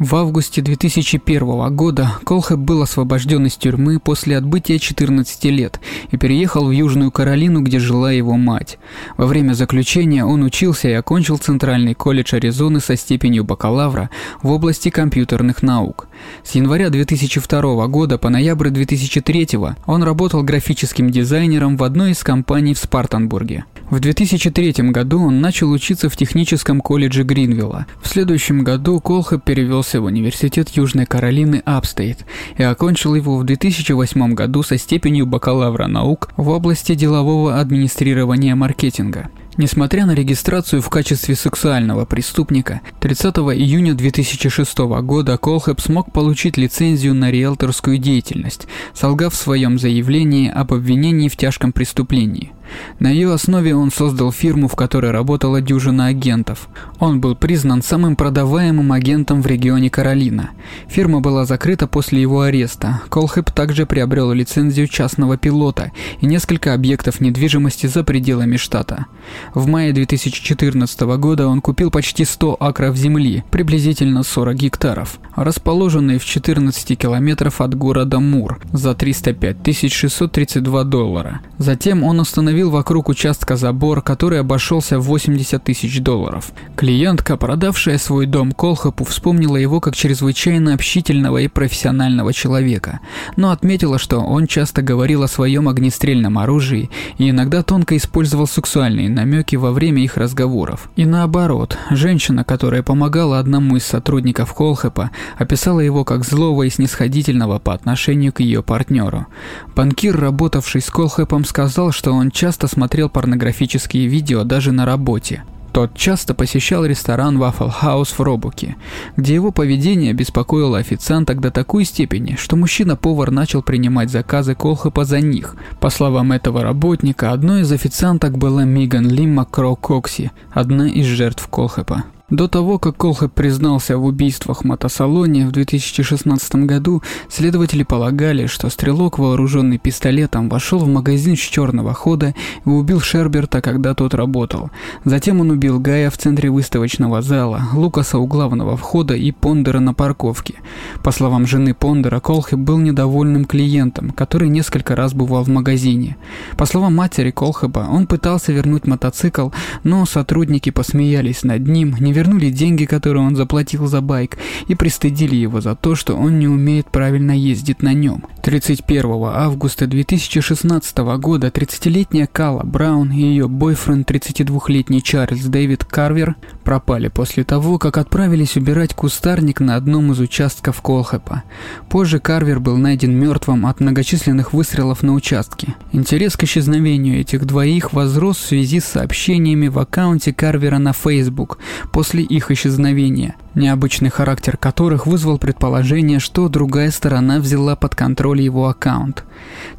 В 0.02 0.16
августе 0.16 0.64
2001 0.64 1.76
года 1.76 2.14
Колхэп 2.24 2.58
был 2.58 2.82
освобожден 2.82 3.46
из 3.46 3.56
тюрьмы 3.56 4.00
после 4.00 4.36
отбытия 4.36 4.80
14 4.80 5.46
лет 5.46 5.80
и 6.10 6.18
переехал 6.18 6.66
в 6.66 6.72
Южную 6.72 7.12
Каролину, 7.12 7.62
где 7.62 7.78
жила 7.78 8.12
его 8.12 8.36
мать. 8.36 8.80
Во 9.18 9.28
время 9.28 9.54
заключения 9.54 10.26
он 10.26 10.42
учился 10.42 10.90
и 10.90 10.94
окончил 10.94 11.38
Центральный 11.38 11.94
колледж 11.94 12.34
Аризоны 12.34 12.80
со 12.80 12.96
степенью 12.96 13.44
бакалавра 13.44 14.10
в 14.42 14.50
области 14.50 14.90
компьютерных 14.90 15.62
наук. 15.62 16.08
С 16.44 16.56
января 16.56 16.90
2002 16.90 17.86
года 17.86 18.18
по 18.18 18.30
ноябрь 18.30 18.70
2003 18.70 19.50
он 19.86 20.02
работал 20.02 20.42
графическим 20.42 21.12
дизайнером 21.12 21.78
в 21.78 21.84
одной 21.84 22.14
из 22.14 22.24
компаний 22.24 22.74
в 22.74 22.80
Спартанбурге. 22.80 23.66
В 23.92 24.00
2003 24.00 24.90
году 24.90 25.22
он 25.22 25.42
начал 25.42 25.70
учиться 25.70 26.10
в 26.10 26.16
техническом 26.16 26.80
колледже 26.80 27.24
Гринвилла. 27.24 27.88
В 28.02 28.08
следующем 28.08 28.64
году 28.64 29.02
Колхэп 29.02 29.44
перевелся 29.44 29.91
в 30.00 30.06
университет 30.06 30.70
Южной 30.70 31.06
Каролины 31.06 31.62
Апстейт 31.66 32.26
и 32.58 32.64
окончил 32.64 33.16
его 33.16 33.38
в 33.38 33.44
2008 33.44 34.34
году 34.34 34.64
со 34.64 34.78
степенью 34.78 35.26
бакалавра 35.26 35.88
наук 35.88 36.30
в 36.38 36.48
области 36.50 36.96
делового 36.96 37.60
администрирования 37.60 38.56
маркетинга. 38.56 39.30
Несмотря 39.58 40.06
на 40.06 40.14
регистрацию 40.14 40.82
в 40.82 40.90
качестве 40.90 41.36
сексуального 41.36 42.06
преступника, 42.06 42.80
30 43.02 43.36
июня 43.36 43.94
2006 43.94 44.78
года 45.04 45.38
Колхэп 45.38 45.82
смог 45.82 46.14
получить 46.14 46.56
лицензию 46.56 47.14
на 47.14 47.30
риэлторскую 47.32 47.98
деятельность, 47.98 48.68
солгав 48.94 49.34
в 49.34 49.38
своем 49.38 49.78
заявлении 49.78 50.50
об 50.50 50.74
обвинении 50.74 51.28
в 51.28 51.36
тяжком 51.36 51.74
преступлении. 51.74 52.54
На 53.00 53.10
ее 53.10 53.34
основе 53.34 53.76
он 53.76 53.92
создал 53.92 54.32
фирму, 54.32 54.68
в 54.68 54.76
которой 54.76 55.12
работала 55.12 55.62
дюжина 55.62 56.08
агентов. 56.08 56.70
Он 57.00 57.20
был 57.20 57.36
признан 57.36 57.82
самым 57.82 58.16
продаваемым 58.16 58.92
агентом 58.92 59.42
в 59.42 59.48
регионе 59.48 59.90
Каролина. 59.90 60.52
Фирма 60.88 61.22
была 61.22 61.46
закрыта 61.46 61.88
после 61.88 62.22
его 62.22 62.42
ареста. 62.42 63.02
Колхэп 63.10 63.52
также 63.52 63.86
приобрел 63.86 64.32
лицензию 64.32 64.88
частного 64.88 65.38
пилота 65.38 65.92
и 66.20 66.26
несколько 66.26 66.74
объектов 66.74 67.22
недвижимости 67.22 67.88
за 67.88 68.04
пределами 68.04 68.58
штата. 68.58 69.08
В 69.54 69.68
мае 69.68 69.94
2014 69.94 71.02
года 71.18 71.48
он 71.48 71.62
купил 71.62 71.90
почти 71.90 72.26
100 72.26 72.58
акров 72.60 72.96
земли, 72.96 73.44
приблизительно 73.50 74.24
40 74.24 74.56
гектаров, 74.56 75.20
расположенные 75.36 76.20
в 76.20 76.26
14 76.26 76.98
километров 76.98 77.62
от 77.62 77.76
города 77.76 78.20
Мур, 78.20 78.60
за 78.72 78.94
305 78.94 79.92
632 79.92 80.84
доллара. 80.84 81.42
Затем 81.58 82.04
он 82.04 82.20
установил 82.20 82.61
вокруг 82.70 83.10
участка 83.10 83.56
забор, 83.56 84.02
который 84.02 84.40
обошелся 84.40 85.00
в 85.00 85.04
80 85.04 85.64
тысяч 85.64 86.02
долларов. 86.02 86.52
Клиентка, 86.76 87.38
продавшая 87.38 87.98
свой 87.98 88.26
дом 88.26 88.52
Колхопу, 88.52 89.04
вспомнила 89.06 89.58
его 89.58 89.80
как 89.80 89.96
чрезвычайно 89.96 90.74
общительного 90.74 91.40
и 91.40 91.48
профессионального 91.48 92.34
человека, 92.34 93.00
но 93.38 93.52
отметила, 93.52 93.98
что 93.98 94.20
он 94.20 94.48
часто 94.48 94.82
говорил 94.82 95.24
о 95.24 95.28
своем 95.28 95.68
огнестрельном 95.68 96.38
оружии 96.38 96.90
и 97.18 97.30
иногда 97.30 97.64
тонко 97.64 97.98
использовал 97.98 98.48
сексуальные 98.48 99.10
намеки 99.10 99.56
во 99.56 99.72
время 99.72 100.04
их 100.04 100.18
разговоров. 100.18 100.90
И 100.96 101.06
наоборот, 101.06 101.78
женщина, 101.90 102.44
которая 102.44 102.84
помогала 102.84 103.40
одному 103.40 103.78
из 103.78 103.86
сотрудников 103.86 104.54
Колхэпа, 104.54 105.12
описала 105.38 105.80
его 105.80 106.04
как 106.04 106.26
злого 106.26 106.64
и 106.64 106.70
снисходительного 106.70 107.60
по 107.60 107.74
отношению 107.74 108.34
к 108.34 108.42
ее 108.42 108.62
партнеру. 108.62 109.28
Банкир, 109.76 110.20
работавший 110.20 110.82
с 110.82 110.90
Колхэпом, 110.90 111.46
сказал, 111.46 111.92
что 111.92 112.12
он 112.14 112.32
часто 112.32 112.51
смотрел 112.68 113.10
порнографические 113.10 114.08
видео 114.08 114.44
даже 114.44 114.72
на 114.72 114.86
работе. 114.86 115.44
Тот 115.72 115.96
часто 115.96 116.34
посещал 116.34 116.86
ресторан 116.86 117.38
Waffle 117.38 117.72
House 117.82 118.14
в 118.14 118.20
Робуке, 118.20 118.76
где 119.16 119.34
его 119.34 119.52
поведение 119.52 120.12
беспокоило 120.12 120.78
официанток 120.78 121.40
до 121.40 121.50
такой 121.50 121.86
степени, 121.86 122.36
что 122.38 122.58
мужчина-повар 122.58 123.32
начал 123.32 123.62
принимать 123.62 124.10
заказы 124.10 124.54
Колхэпа 124.54 125.06
за 125.06 125.22
них. 125.22 125.56
По 125.80 125.90
словам 125.90 126.34
этого 126.34 126.62
работника, 126.62 127.32
одной 127.32 127.62
из 127.62 127.72
официанток 127.72 128.38
была 128.38 128.66
Миган 128.66 129.10
Ли 129.10 129.26
Макро 129.26 129.76
Кокси, 129.76 130.32
одна 130.52 130.90
из 130.90 131.06
жертв 131.06 131.48
Колхэпа. 131.48 132.04
До 132.32 132.48
того, 132.48 132.80
как 132.80 132.96
Колхэп 132.96 133.34
признался 133.34 133.98
в 133.98 134.06
убийствах 134.06 134.62
в 134.62 134.64
мотосалоне 134.64 135.46
в 135.46 135.52
2016 135.52 136.56
году, 136.66 137.04
следователи 137.28 137.84
полагали, 137.84 138.46
что 138.46 138.70
стрелок, 138.70 139.20
вооруженный 139.20 139.78
пистолетом, 139.78 140.48
вошел 140.48 140.80
в 140.80 140.88
магазин 140.88 141.36
с 141.36 141.40
черного 141.40 141.94
хода 141.94 142.34
и 142.66 142.70
убил 142.70 143.02
Шерберта, 143.02 143.62
когда 143.62 143.94
тот 143.94 144.14
работал. 144.14 144.72
Затем 145.04 145.42
он 145.42 145.52
убил 145.52 145.78
Гая 145.82 146.10
в 146.10 146.18
центре 146.18 146.50
выставочного 146.50 147.22
зала, 147.22 147.64
Лукаса 147.74 148.18
у 148.18 148.26
главного 148.28 148.78
входа 148.78 149.14
и 149.14 149.34
Пондера 149.34 149.82
на 149.82 149.94
парковке. 149.94 150.56
По 151.04 151.12
словам 151.12 151.46
жены 151.46 151.74
Пондера, 151.74 152.22
Колхэп 152.22 152.58
был 152.58 152.78
недовольным 152.78 153.44
клиентом, 153.44 154.12
который 154.12 154.48
несколько 154.48 154.96
раз 154.96 155.14
бывал 155.14 155.44
в 155.44 155.50
магазине. 155.50 156.16
По 156.56 156.66
словам 156.66 156.96
матери 156.96 157.32
Колхэпа, 157.32 157.90
он 157.92 158.08
пытался 158.08 158.54
вернуть 158.54 158.88
мотоцикл, 158.88 159.50
но 159.84 160.06
сотрудники 160.06 160.70
посмеялись 160.70 161.44
над 161.44 161.68
ним, 161.68 161.98
не 162.00 162.14
вернули 162.22 162.52
деньги, 162.52 162.86
которые 162.86 163.24
он 163.24 163.36
заплатил 163.36 163.88
за 163.88 164.00
байк, 164.00 164.38
и 164.68 164.76
пристыдили 164.76 165.36
его 165.36 165.60
за 165.60 165.76
то, 165.76 165.96
что 165.96 166.16
он 166.16 166.38
не 166.38 166.48
умеет 166.48 166.86
правильно 166.92 167.32
ездить 167.32 167.82
на 167.82 167.94
нем. 167.94 168.26
31 168.44 169.06
августа 169.24 169.88
2016 169.88 170.98
года 171.20 171.48
30-летняя 171.48 172.28
Кала 172.32 172.64
Браун 172.64 173.12
и 173.12 173.22
ее 173.22 173.48
бойфренд 173.48 174.10
32-летний 174.10 175.02
Чарльз 175.02 175.46
Дэвид 175.46 175.84
Карвер 175.84 176.36
пропали 176.64 177.08
после 177.08 177.44
того, 177.44 177.80
как 177.80 177.98
отправились 177.98 178.56
убирать 178.56 178.94
кустарник 178.94 179.60
на 179.60 179.76
одном 179.76 180.12
из 180.12 180.20
участков 180.20 180.82
Колхэпа. 180.82 181.44
Позже 181.90 182.20
Карвер 182.20 182.60
был 182.60 182.78
найден 182.78 183.14
мертвым 183.14 183.66
от 183.66 183.80
многочисленных 183.80 184.54
выстрелов 184.54 185.02
на 185.02 185.14
участке. 185.14 185.76
Интерес 185.92 186.38
к 186.38 186.44
исчезновению 186.44 187.20
этих 187.20 187.46
двоих 187.46 187.94
возрос 187.94 188.38
в 188.38 188.46
связи 188.46 188.80
с 188.80 188.86
сообщениями 188.86 189.70
в 189.70 189.80
аккаунте 189.80 190.34
Карвера 190.34 190.78
на 190.78 190.94
Facebook 190.94 191.58
после 191.92 192.11
их 192.20 192.52
исчезновения. 192.52 193.36
Необычный 193.56 194.10
характер 194.10 194.58
которых 194.58 195.06
вызвал 195.08 195.38
предположение, 195.38 196.20
что 196.20 196.48
другая 196.48 196.92
сторона 196.92 197.40
взяла 197.40 197.76
под 197.76 197.96
контроль 197.96 198.42
его 198.42 198.68
аккаунт. 198.68 199.24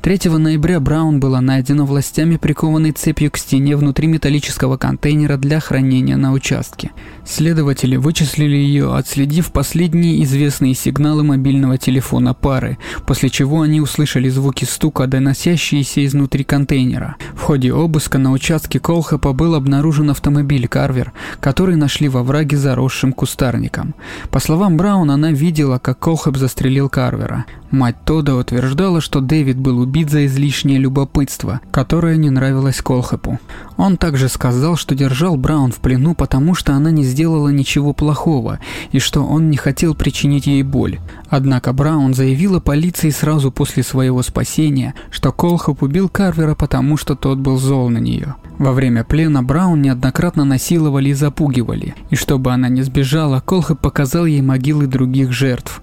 3 0.03 0.31
ноября 0.39 0.81
Браун 0.81 1.21
была 1.21 1.41
найдена 1.41 1.85
властями 1.85 2.37
прикованной 2.37 2.93
цепью 2.93 3.31
к 3.31 3.39
стене 3.39 3.77
внутри 3.77 4.09
металлического 4.09 4.77
контейнера 4.77 5.37
для 5.37 5.61
хранения 5.61 6.17
на 6.17 6.33
участке. 6.33 6.91
Следователи 7.25 7.97
вычислили 7.97 8.57
ее, 8.57 8.95
отследив 8.95 9.53
последние 9.53 10.23
известные 10.25 10.75
сигналы 10.75 11.23
мобильного 11.23 11.79
телефона 11.79 12.35
пары, 12.35 12.79
после 13.07 13.31
чего 13.31 13.63
они 13.63 13.81
услышали 13.81 14.29
звуки 14.29 14.65
стука, 14.65 15.07
доносящиеся 15.07 16.05
изнутри 16.05 16.43
контейнера. 16.45 17.17
В 17.35 17.43
ходе 17.43 17.73
обыска 17.73 18.19
на 18.19 18.33
участке 18.33 18.81
Колхапа 18.81 19.33
был 19.33 19.55
обнаружен 19.55 20.11
автомобиль 20.11 20.67
Карвер, 20.67 21.13
который 21.41 21.77
нашли 21.77 22.09
во 22.09 22.23
враге 22.23 22.57
заросшим 22.57 23.13
кустарником. 23.13 23.62
По 24.31 24.41
словам 24.41 24.77
Браун, 24.77 25.11
она 25.11 25.33
видела, 25.33 25.79
как 25.79 25.99
Колхап 25.99 26.37
застрелил 26.37 26.89
Карвера. 26.89 27.45
Мать 27.73 27.97
Тода 28.05 28.37
утверждала, 28.37 29.01
что 29.01 29.23
Дэвид 29.23 29.57
был 29.57 29.79
убит 29.79 30.11
за 30.11 30.27
излишнее 30.27 30.79
любопытство, 30.79 31.63
которое 31.71 32.19
не 32.19 32.29
нравилось 32.29 32.83
Колхэпу. 32.83 33.41
Он 33.79 33.97
также 33.97 34.29
сказал, 34.29 34.77
что 34.77 34.95
держал 34.95 35.39
Браун 35.39 35.73
в 35.73 35.77
плену, 35.77 36.15
потому 36.15 36.55
что 36.55 36.75
она 36.75 36.91
не 36.91 37.03
сделала 37.03 37.49
ничего 37.49 37.95
плохого, 37.95 38.59
и 38.91 38.99
что 38.99 39.25
он 39.25 39.49
не 39.49 39.57
хотел 39.57 39.95
причинить 39.95 40.47
ей 40.47 40.63
боль. 40.63 41.01
Однако 41.31 41.73
Браун 41.73 42.13
заявила 42.13 42.61
полиции 42.61 43.09
сразу 43.09 43.51
после 43.51 43.83
своего 43.83 44.21
спасения, 44.23 44.93
что 45.11 45.33
Колхэп 45.33 45.83
убил 45.83 46.11
Карвера, 46.11 46.55
потому 46.55 46.99
что 46.99 47.15
тот 47.15 47.39
был 47.39 47.57
зол 47.57 47.89
на 47.89 47.99
нее. 47.99 48.35
Во 48.59 48.73
время 48.73 49.03
плена 49.03 49.43
Браун 49.43 49.81
неоднократно 49.81 50.45
насиловали 50.45 51.09
и 51.09 51.15
запугивали, 51.15 51.95
и 52.11 52.17
чтобы 52.17 52.53
она 52.53 52.69
не 52.69 52.83
сбежала, 52.83 53.41
Колхэп 53.41 53.81
показал 53.81 54.27
ей 54.27 54.43
могилы 54.43 54.87
других 54.87 55.33
жертв. 55.33 55.81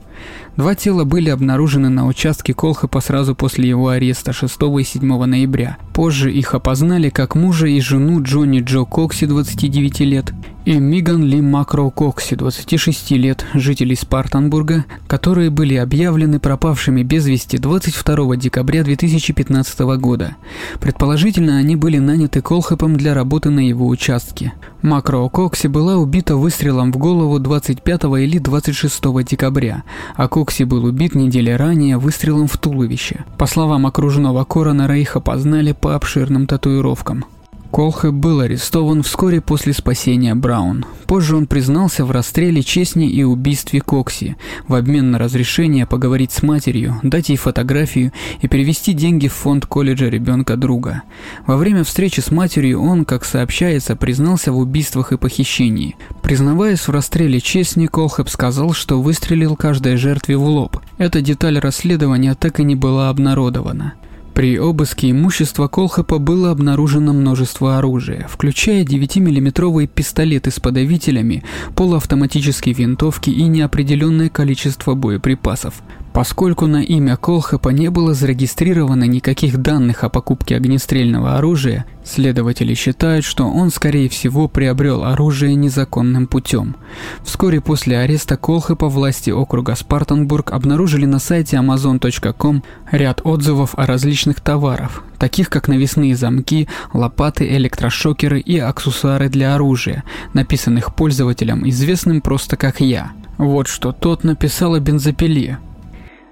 Два 0.58 0.76
тела 0.76 1.04
были 1.04 1.30
обнаружены 1.30 1.90
на 1.90 2.06
участке 2.06 2.54
Колхэпа 2.54 3.00
сразу 3.02 3.36
после 3.36 3.70
его 3.70 3.90
ареста 3.90 4.34
6 4.34 4.60
и 4.80 4.84
7 4.84 5.26
ноября. 5.26 5.78
Позже 5.94 6.32
их 6.32 6.54
опознали 6.54 7.10
как 7.10 7.36
мужа 7.36 7.68
и 7.68 7.80
жену 7.80 8.22
Джонни 8.22 8.60
Джо 8.62 8.84
Кокси, 8.84 9.26
29 9.26 10.00
лет, 10.02 10.34
и 10.70 10.78
Миган 10.78 11.24
Ли 11.24 11.42
Макро 11.42 11.90
Кокси, 11.90 12.36
26 12.36 13.12
лет, 13.14 13.44
жителей 13.56 13.96
Спартанбурга, 13.96 14.86
которые 15.08 15.50
были 15.50 15.74
объявлены 15.74 16.40
пропавшими 16.40 17.02
без 17.02 17.26
вести 17.26 17.58
22 17.58 18.36
декабря 18.36 18.84
2015 18.84 19.80
года. 19.98 20.36
Предположительно, 20.80 21.58
они 21.58 21.76
были 21.76 21.98
наняты 21.98 22.44
Колхэпом 22.44 22.98
для 22.98 23.16
работы 23.16 23.50
на 23.50 23.68
его 23.68 23.88
участке. 23.88 24.54
Макро 24.84 25.28
Кокси 25.28 25.66
была 25.66 25.98
убита 25.98 26.36
выстрелом 26.36 26.94
в 26.94 26.98
голову 26.98 27.40
25 27.40 28.04
или 28.20 28.38
26 28.38 29.04
декабря, 29.26 29.82
а 30.16 30.28
Кокси 30.28 30.66
был 30.66 30.86
убит 30.86 31.16
недели 31.16 31.50
ранее 31.50 31.98
выстрелом 31.98 32.48
в 32.48 32.56
туловище. 32.60 33.26
По 33.40 33.48
словам 33.48 33.88
окружного 33.88 34.44
коронера, 34.44 34.96
их 34.96 35.16
опознали 35.16 35.72
по 35.72 35.96
обширным 35.96 36.46
татуировкам. 36.46 37.26
Колхе 37.72 38.10
был 38.10 38.40
арестован 38.40 39.04
вскоре 39.04 39.42
после 39.42 39.74
спасения 39.74 40.34
Браун. 40.34 40.86
Позже 41.06 41.36
он 41.36 41.46
признался 41.46 42.04
в 42.04 42.12
расстреле 42.12 42.64
Честни 42.64 43.10
и 43.10 43.24
убийстве 43.24 43.80
Кокси, 43.80 44.38
в 44.68 44.74
обмен 44.74 45.12
на 45.12 45.20
разрешение 45.20 45.86
поговорить 45.86 46.32
с 46.32 46.42
матерью, 46.42 47.00
дать 47.04 47.30
ей 47.30 47.38
фотографию 47.38 48.12
и 48.42 48.48
перевести 48.48 48.94
деньги 48.94 49.28
в 49.28 49.34
фонд 49.34 49.68
колледжа 49.68 50.08
ребенка 50.08 50.56
друга. 50.56 51.04
Во 51.46 51.58
время 51.58 51.84
встречи 51.84 52.22
с 52.22 52.32
матерью 52.32 52.82
он, 52.82 53.06
как 53.06 53.24
сообщается, 53.24 53.96
признался 53.96 54.52
в 54.52 54.58
убийствах 54.58 55.12
и 55.12 55.18
похищении. 55.18 55.96
Признаваясь 56.24 56.88
в 56.88 56.90
расстреле 56.90 57.40
Честни, 57.40 57.86
Колхэп 57.86 58.30
сказал, 58.30 58.74
что 58.74 59.02
выстрелил 59.02 59.56
каждой 59.56 59.96
жертве 59.96 60.38
в 60.38 60.44
лоб. 60.44 60.78
Эта 60.98 61.22
деталь 61.22 61.60
расследования 61.60 62.34
так 62.34 62.60
и 62.60 62.64
не 62.64 62.76
была 62.76 63.10
обнародована. 63.10 63.94
При 64.40 64.58
обыске 64.58 65.12
имущества 65.12 65.68
Колхапа 65.68 66.18
было 66.18 66.52
обнаружено 66.52 67.12
множество 67.12 67.78
оружия, 67.78 68.26
включая 68.30 68.86
9-миллиметровые 68.86 69.86
пистолеты 69.86 70.50
с 70.50 70.62
подавителями, 70.62 71.44
полуавтоматические 71.76 72.74
винтовки 72.74 73.30
и 73.30 73.44
неопределенное 73.44 74.30
количество 74.30 74.94
боеприпасов. 74.94 75.82
Поскольку 76.14 76.66
на 76.66 76.82
имя 76.82 77.18
Колхэпа 77.18 77.70
не 77.70 77.90
было 77.90 78.14
зарегистрировано 78.14 79.04
никаких 79.04 79.58
данных 79.60 80.04
о 80.04 80.10
покупке 80.10 80.56
огнестрельного 80.56 81.38
оружия, 81.38 81.86
следователи 82.04 82.74
считают, 82.74 83.24
что 83.24 83.48
он, 83.48 83.70
скорее 83.70 84.10
всего, 84.10 84.48
приобрел 84.48 85.04
оружие 85.04 85.54
незаконным 85.54 86.26
путем. 86.28 86.76
Вскоре 87.24 87.62
после 87.62 88.00
ареста 88.00 88.38
Колхэпа 88.38 88.90
власти 88.90 89.30
округа 89.30 89.76
Спартанбург 89.76 90.52
обнаружили 90.52 91.06
на 91.06 91.20
сайте 91.20 91.58
amazon.com 91.58 92.64
ряд 92.92 93.22
отзывов 93.24 93.78
о 93.78 93.86
различных 93.86 94.42
товарах, 94.42 95.04
таких 95.20 95.50
как 95.50 95.68
навесные 95.68 96.16
замки, 96.16 96.68
лопаты, 96.92 97.48
электрошокеры 97.56 98.40
и 98.40 98.58
аксессуары 98.58 99.30
для 99.30 99.54
оружия, 99.54 100.04
написанных 100.34 100.96
пользователем, 100.96 101.70
известным 101.70 102.22
просто 102.22 102.58
как 102.58 102.82
«Я». 102.82 103.12
Вот 103.38 103.68
что 103.68 103.94
тот 103.94 104.24
написал 104.26 104.74
о 104.74 104.80
бензопиле. 104.80 105.60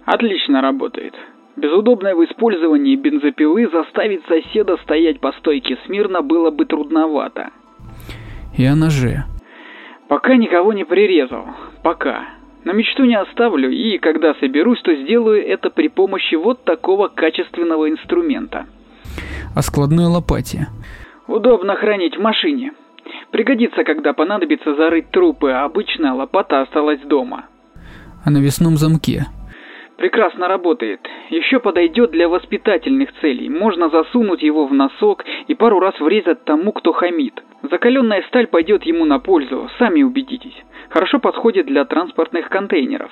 Отлично 0.08 0.62
работает. 0.62 1.14
Без 1.58 1.70
удобной 1.74 2.14
в 2.16 2.24
использовании 2.24 2.96
бензопилы 2.96 3.68
заставить 3.70 4.26
соседа 4.26 4.78
стоять 4.78 5.20
по 5.20 5.34
стойке 5.34 5.78
смирно 5.86 6.22
было 6.22 6.50
бы 6.50 6.66
трудновато. 6.66 7.50
И 8.58 8.66
о 8.66 8.76
ноже. 8.76 9.26
Пока 10.08 10.38
никого 10.38 10.72
не 10.72 10.86
прирезал. 10.86 11.48
Пока. 11.84 12.24
Но 12.64 12.72
мечту 12.72 13.04
не 13.04 13.20
оставлю, 13.20 13.70
и 13.70 13.98
когда 13.98 14.34
соберусь, 14.36 14.82
то 14.82 14.96
сделаю 14.96 15.46
это 15.46 15.70
при 15.70 15.90
помощи 15.90 16.36
вот 16.36 16.64
такого 16.64 17.10
качественного 17.10 17.90
инструмента. 17.90 18.66
О 19.54 19.62
складной 19.62 20.06
лопате. 20.06 20.68
Удобно 21.28 21.76
хранить 21.76 22.16
в 22.16 22.22
машине. 22.22 22.72
Пригодится, 23.32 23.84
когда 23.84 24.14
понадобится 24.14 24.74
зарыть 24.76 25.12
трупы, 25.12 25.52
а 25.52 25.66
обычная 25.66 26.14
лопата 26.14 26.62
осталась 26.62 27.02
дома. 27.02 27.48
О 28.24 28.30
навесном 28.30 28.78
замке. 28.78 29.26
Прекрасно 29.98 30.48
работает. 30.48 31.00
Еще 31.32 31.60
подойдет 31.60 32.12
для 32.12 32.30
воспитательных 32.30 33.10
целей. 33.20 33.50
Можно 33.50 33.90
засунуть 33.90 34.44
его 34.44 34.68
в 34.68 34.74
носок 34.74 35.26
и 35.48 35.56
пару 35.56 35.80
раз 35.80 36.00
врезать 36.00 36.46
тому, 36.46 36.72
кто 36.72 36.94
хамит. 36.94 37.44
Закаленная 37.70 38.24
сталь 38.28 38.46
пойдет 38.46 38.84
ему 38.84 39.06
на 39.06 39.18
пользу, 39.18 39.70
сами 39.80 40.04
убедитесь. 40.04 40.54
Хорошо 40.90 41.20
подходит 41.20 41.66
для 41.66 41.84
транспортных 41.86 42.48
контейнеров. 42.50 43.10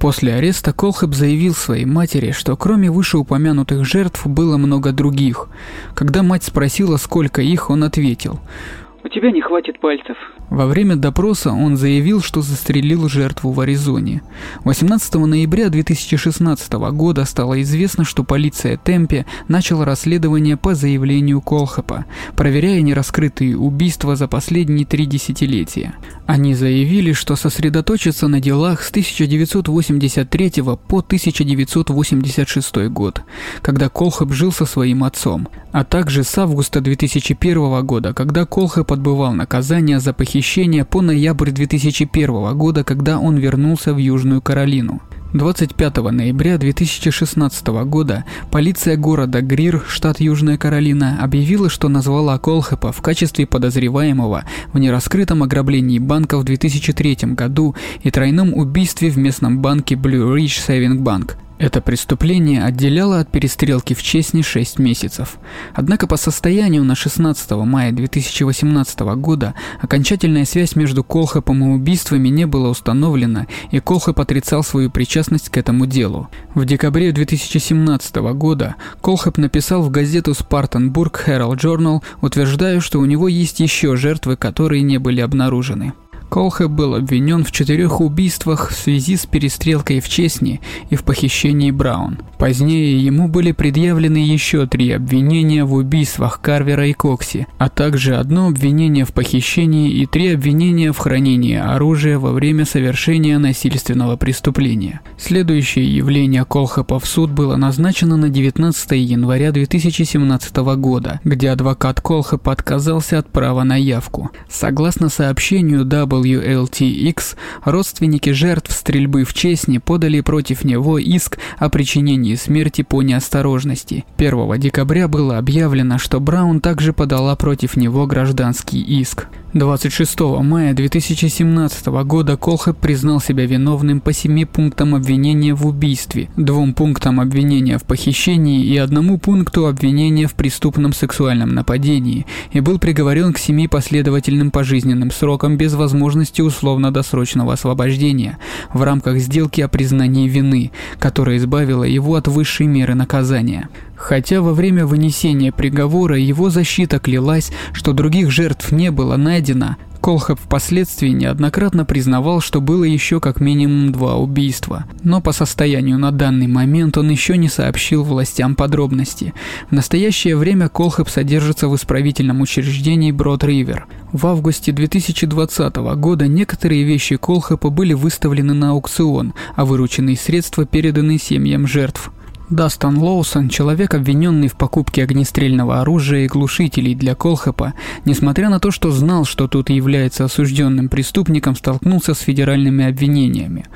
После 0.00 0.34
ареста 0.34 0.72
Колхэп 0.72 1.12
заявил 1.12 1.52
своей 1.52 1.84
матери, 1.84 2.32
что 2.32 2.56
кроме 2.56 2.90
вышеупомянутых 2.90 3.84
жертв 3.84 4.26
было 4.26 4.56
много 4.56 4.92
других. 4.92 5.46
Когда 5.94 6.24
мать 6.24 6.42
спросила, 6.42 6.96
сколько 6.96 7.42
их, 7.42 7.70
он 7.70 7.84
ответил– 7.84 8.40
у 9.04 9.08
тебя 9.08 9.30
не 9.30 9.40
хватит 9.40 9.80
пальцев. 9.80 10.16
Во 10.50 10.66
время 10.66 10.96
допроса 10.96 11.50
он 11.50 11.76
заявил, 11.76 12.20
что 12.20 12.40
застрелил 12.40 13.08
жертву 13.08 13.50
в 13.50 13.60
Аризоне. 13.60 14.22
18 14.64 15.14
ноября 15.14 15.68
2016 15.70 16.72
года 16.72 17.24
стало 17.24 17.60
известно, 17.62 18.04
что 18.04 18.22
полиция 18.22 18.76
Темпе 18.76 19.26
начала 19.48 19.84
расследование 19.84 20.56
по 20.56 20.74
заявлению 20.74 21.40
Колхапа, 21.40 22.04
проверяя 22.36 22.80
нераскрытые 22.80 23.56
убийства 23.56 24.14
за 24.14 24.28
последние 24.28 24.86
три 24.86 25.06
десятилетия. 25.06 25.94
Они 26.32 26.54
заявили, 26.54 27.12
что 27.12 27.36
сосредоточатся 27.36 28.26
на 28.26 28.40
делах 28.40 28.80
с 28.80 28.88
1983 28.88 30.62
по 30.88 31.00
1986 31.00 32.76
год, 32.88 33.20
когда 33.60 33.90
Колхап 33.90 34.32
жил 34.32 34.50
со 34.50 34.64
своим 34.64 35.04
отцом, 35.04 35.46
а 35.72 35.84
также 35.84 36.24
с 36.24 36.38
августа 36.38 36.80
2001 36.80 37.84
года, 37.84 38.14
когда 38.14 38.46
Колхап 38.46 38.92
отбывал 38.92 39.34
наказание 39.34 40.00
за 40.00 40.14
похищение 40.14 40.86
по 40.86 41.02
ноябрь 41.02 41.50
2001 41.50 42.56
года, 42.56 42.82
когда 42.82 43.18
он 43.18 43.36
вернулся 43.36 43.92
в 43.92 43.98
Южную 43.98 44.40
Каролину. 44.40 45.02
25 45.32 45.96
ноября 46.10 46.58
2016 46.58 47.66
года 47.86 48.26
полиция 48.50 48.98
города 48.98 49.40
Грир, 49.40 49.82
штат 49.88 50.20
Южная 50.20 50.58
Каролина, 50.58 51.18
объявила, 51.22 51.70
что 51.70 51.88
назвала 51.88 52.38
Колхэпа 52.38 52.92
в 52.92 53.00
качестве 53.00 53.46
подозреваемого 53.46 54.44
в 54.74 54.78
нераскрытом 54.78 55.42
ограблении 55.42 55.98
банка 55.98 56.36
в 56.36 56.44
2003 56.44 57.32
году 57.32 57.74
и 58.02 58.10
тройном 58.10 58.52
убийстве 58.52 59.08
в 59.08 59.16
местном 59.16 59.60
банке 59.62 59.94
Blue 59.94 60.36
Ridge 60.36 60.60
Saving 60.68 60.98
Bank. 60.98 61.36
Это 61.62 61.80
преступление 61.80 62.64
отделяло 62.64 63.20
от 63.20 63.30
перестрелки 63.30 63.94
в 63.94 64.02
Чесне 64.02 64.42
6 64.42 64.80
месяцев. 64.80 65.38
Однако 65.74 66.08
по 66.08 66.16
состоянию 66.16 66.82
на 66.82 66.96
16 66.96 67.52
мая 67.52 67.92
2018 67.92 68.98
года 69.14 69.54
окончательная 69.80 70.44
связь 70.44 70.74
между 70.74 71.04
Колхэпом 71.04 71.62
и 71.62 71.74
убийствами 71.74 72.30
не 72.30 72.48
была 72.48 72.68
установлена, 72.70 73.46
и 73.70 73.78
Колхэп 73.78 74.18
отрицал 74.18 74.64
свою 74.64 74.90
причастность 74.90 75.50
к 75.50 75.56
этому 75.56 75.86
делу. 75.86 76.28
В 76.56 76.64
декабре 76.64 77.12
2017 77.12 78.16
года 78.34 78.74
Колхэп 79.00 79.38
написал 79.38 79.82
в 79.82 79.90
газету 79.92 80.32
Spartanburg 80.32 81.14
Herald 81.28 81.60
Journal, 81.60 82.02
утверждая, 82.22 82.80
что 82.80 82.98
у 82.98 83.04
него 83.04 83.28
есть 83.28 83.60
еще 83.60 83.94
жертвы, 83.94 84.36
которые 84.36 84.82
не 84.82 84.98
были 84.98 85.20
обнаружены. 85.20 85.92
Колхе 86.32 86.66
был 86.66 86.94
обвинен 86.94 87.44
в 87.44 87.52
четырех 87.52 88.00
убийствах 88.00 88.70
в 88.70 88.74
связи 88.74 89.18
с 89.18 89.26
перестрелкой 89.26 90.00
в 90.00 90.08
Чесне 90.08 90.60
и 90.88 90.96
в 90.96 91.04
похищении 91.04 91.70
Браун. 91.70 92.20
Позднее 92.38 92.98
ему 93.04 93.28
были 93.28 93.52
предъявлены 93.52 94.16
еще 94.16 94.66
три 94.66 94.92
обвинения 94.92 95.64
в 95.64 95.74
убийствах 95.74 96.40
Карвера 96.40 96.88
и 96.88 96.94
Кокси, 96.94 97.46
а 97.58 97.68
также 97.68 98.16
одно 98.16 98.48
обвинение 98.48 99.04
в 99.04 99.12
похищении 99.12 99.92
и 99.92 100.06
три 100.06 100.32
обвинения 100.32 100.92
в 100.92 100.98
хранении 100.98 101.56
оружия 101.56 102.18
во 102.18 102.32
время 102.32 102.64
совершения 102.64 103.38
насильственного 103.38 104.16
преступления. 104.16 105.02
Следующее 105.18 105.94
явление 105.94 106.46
Колхепа 106.46 106.98
в 106.98 107.06
суд 107.06 107.30
было 107.30 107.56
назначено 107.56 108.16
на 108.16 108.30
19 108.30 108.92
января 108.92 109.52
2017 109.52 110.56
года, 110.56 111.20
где 111.24 111.50
адвокат 111.50 112.00
Колхепа 112.00 112.52
отказался 112.52 113.18
от 113.18 113.28
права 113.28 113.64
на 113.64 113.76
явку. 113.76 114.30
Согласно 114.48 115.10
сообщению 115.10 115.84
WLTX, 116.22 117.36
родственники 117.64 118.30
жертв 118.30 118.72
стрельбы 118.72 119.24
в 119.24 119.34
Чесне 119.34 119.80
подали 119.80 120.20
против 120.20 120.64
него 120.64 120.98
иск 120.98 121.38
о 121.58 121.68
причинении 121.68 122.12
причине 122.32 122.36
смерти 122.36 122.82
по 122.82 123.02
неосторожности. 123.02 124.04
1 124.16 124.60
декабря 124.60 125.08
было 125.08 125.38
объявлено, 125.38 125.98
что 125.98 126.20
Браун 126.20 126.60
также 126.60 126.92
подала 126.92 127.36
против 127.36 127.76
него 127.76 128.06
гражданский 128.06 128.80
иск. 128.80 129.28
26 129.54 130.18
мая 130.40 130.72
2017 130.72 131.86
года 132.06 132.38
Колхэп 132.38 132.78
признал 132.78 133.20
себя 133.20 133.44
виновным 133.44 134.00
по 134.00 134.14
семи 134.14 134.46
пунктам 134.46 134.94
обвинения 134.94 135.52
в 135.52 135.66
убийстве, 135.66 136.30
двум 136.38 136.72
пунктам 136.72 137.20
обвинения 137.20 137.76
в 137.76 137.84
похищении 137.84 138.64
и 138.64 138.78
одному 138.78 139.18
пункту 139.18 139.66
обвинения 139.66 140.26
в 140.26 140.32
преступном 140.32 140.94
сексуальном 140.94 141.50
нападении 141.50 142.24
и 142.52 142.60
был 142.60 142.78
приговорен 142.78 143.34
к 143.34 143.38
семи 143.38 143.68
последовательным 143.68 144.50
пожизненным 144.50 145.10
срокам 145.10 145.58
без 145.58 145.74
возможности 145.74 146.11
условно-досрочного 146.42 147.52
освобождения 147.52 148.38
в 148.72 148.82
рамках 148.82 149.18
сделки 149.18 149.60
о 149.60 149.68
признании 149.68 150.28
вины, 150.28 150.72
которая 150.98 151.36
избавила 151.36 151.84
его 151.84 152.14
от 152.14 152.28
высшей 152.28 152.66
меры 152.66 152.94
наказания. 152.94 153.68
Хотя 153.96 154.40
во 154.40 154.52
время 154.52 154.86
вынесения 154.86 155.52
приговора 155.52 156.18
его 156.18 156.50
защита 156.50 156.98
клялась, 156.98 157.52
что 157.72 157.92
других 157.92 158.30
жертв 158.30 158.72
не 158.72 158.90
было 158.90 159.16
найдено, 159.16 159.76
Колхаб 160.02 160.40
впоследствии 160.40 161.10
неоднократно 161.10 161.84
признавал, 161.84 162.40
что 162.40 162.60
было 162.60 162.82
еще 162.82 163.20
как 163.20 163.40
минимум 163.40 163.92
два 163.92 164.16
убийства. 164.16 164.84
Но 165.04 165.20
по 165.20 165.30
состоянию 165.30 165.96
на 165.96 166.10
данный 166.10 166.48
момент 166.48 166.98
он 166.98 167.08
еще 167.08 167.36
не 167.36 167.48
сообщил 167.48 168.02
властям 168.02 168.56
подробности. 168.56 169.32
В 169.70 169.72
настоящее 169.72 170.36
время 170.36 170.68
Колхаб 170.68 171.08
содержится 171.08 171.68
в 171.68 171.76
исправительном 171.76 172.40
учреждении 172.40 173.12
Брод-Ривер. 173.12 173.84
В 174.12 174.26
августе 174.26 174.72
2020 174.72 175.76
года 175.76 176.26
некоторые 176.26 176.82
вещи 176.82 177.16
Колхапа 177.16 177.70
были 177.70 177.92
выставлены 177.92 178.54
на 178.54 178.70
аукцион, 178.70 179.34
а 179.54 179.64
вырученные 179.64 180.16
средства 180.16 180.66
переданы 180.66 181.16
семьям 181.16 181.68
жертв. 181.68 182.10
Дастон 182.50 182.98
Лоусон, 182.98 183.48
человек, 183.48 183.94
обвиненный 183.94 184.48
в 184.48 184.56
покупке 184.56 185.02
огнестрельного 185.04 185.80
оружия 185.80 186.24
и 186.24 186.28
глушителей 186.28 186.94
для 186.94 187.14
Колхэпа, 187.14 187.72
несмотря 188.04 188.50
на 188.50 188.60
то, 188.60 188.70
что 188.70 188.90
знал, 188.90 189.24
что 189.24 189.48
тут 189.48 189.70
является 189.70 190.24
осужденным 190.24 190.88
преступником, 190.88 191.56
столкнулся 191.56 192.14
с 192.14 192.18
федеральными 192.18 192.84
обвинениями. 192.84 193.66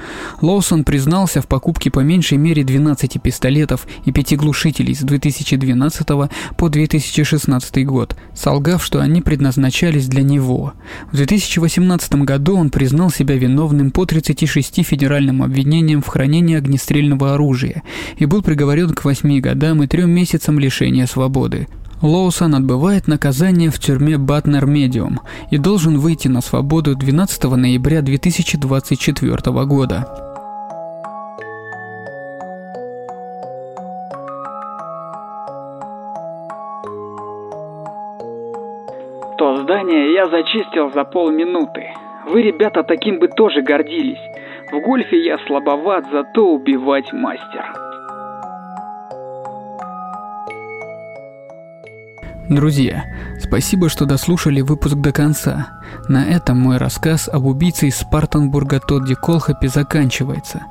Лоусон 0.42 0.85
признался 0.85 1.40
в 1.40 1.46
покупке 1.46 1.90
по 1.90 2.00
меньшей 2.00 2.38
мере 2.38 2.64
12 2.64 3.22
пистолетов 3.22 3.87
и 4.05 4.12
5 4.12 4.37
глушителей 4.37 4.94
с 4.94 5.00
2012 5.00 6.07
по 6.57 6.68
2016 6.68 7.87
год, 7.87 8.16
солгав, 8.35 8.85
что 8.85 9.00
они 9.00 9.22
предназначались 9.22 10.07
для 10.07 10.22
него. 10.22 10.74
В 11.12 11.16
2018 11.16 12.14
году 12.16 12.57
он 12.57 12.70
признал 12.70 13.11
себя 13.11 13.37
виновным 13.37 13.90
по 13.90 14.05
36 14.05 14.85
федеральным 14.85 15.42
обвинениям 15.42 16.02
в 16.02 16.09
хранении 16.09 16.57
огнестрельного 16.57 17.33
оружия 17.33 17.83
и 18.18 18.26
был 18.26 18.42
приговорен 18.42 18.56
приговорен 18.57 18.95
к 18.95 19.05
8 19.05 19.40
годам 19.40 19.83
и 19.83 19.87
3 19.87 20.07
месяцам 20.07 20.59
лишения 20.59 21.05
свободы. 21.05 21.69
Лоусон 22.01 22.55
отбывает 22.55 23.07
наказание 23.07 23.69
в 23.69 23.79
тюрьме 23.79 24.16
Батнер 24.16 24.64
Медиум 24.64 25.21
и 25.51 25.59
должен 25.59 25.99
выйти 25.99 26.29
на 26.29 26.40
свободу 26.40 26.97
12 26.97 27.45
ноября 27.45 28.01
2024 28.01 29.64
года. 29.66 30.07
То 39.37 39.57
здание 39.64 40.14
я 40.14 40.31
зачистил 40.31 40.90
за 40.95 41.05
полминуты. 41.05 41.85
Вы, 42.31 42.40
ребята, 42.40 42.83
таким 42.85 43.19
бы 43.19 43.29
тоже 43.29 43.61
гордились. 43.61 44.25
В 44.73 44.81
гольфе 44.81 45.23
я 45.23 45.37
слабоват, 45.47 46.07
зато 46.11 46.42
убивать 46.42 47.12
мастер. 47.12 47.86
Друзья, 52.48 53.04
спасибо, 53.40 53.88
что 53.88 54.06
дослушали 54.06 54.61
выпуск 54.61 54.94
до 54.94 55.11
конца. 55.11 55.68
На 56.09 56.24
этом 56.24 56.59
мой 56.59 56.76
рассказ 56.76 57.28
об 57.28 57.44
убийце 57.44 57.88
из 57.88 57.96
Спартанбурга 57.96 58.78
Тодде 58.79 59.16
Колхеппе 59.16 59.68
заканчивается. 59.68 60.62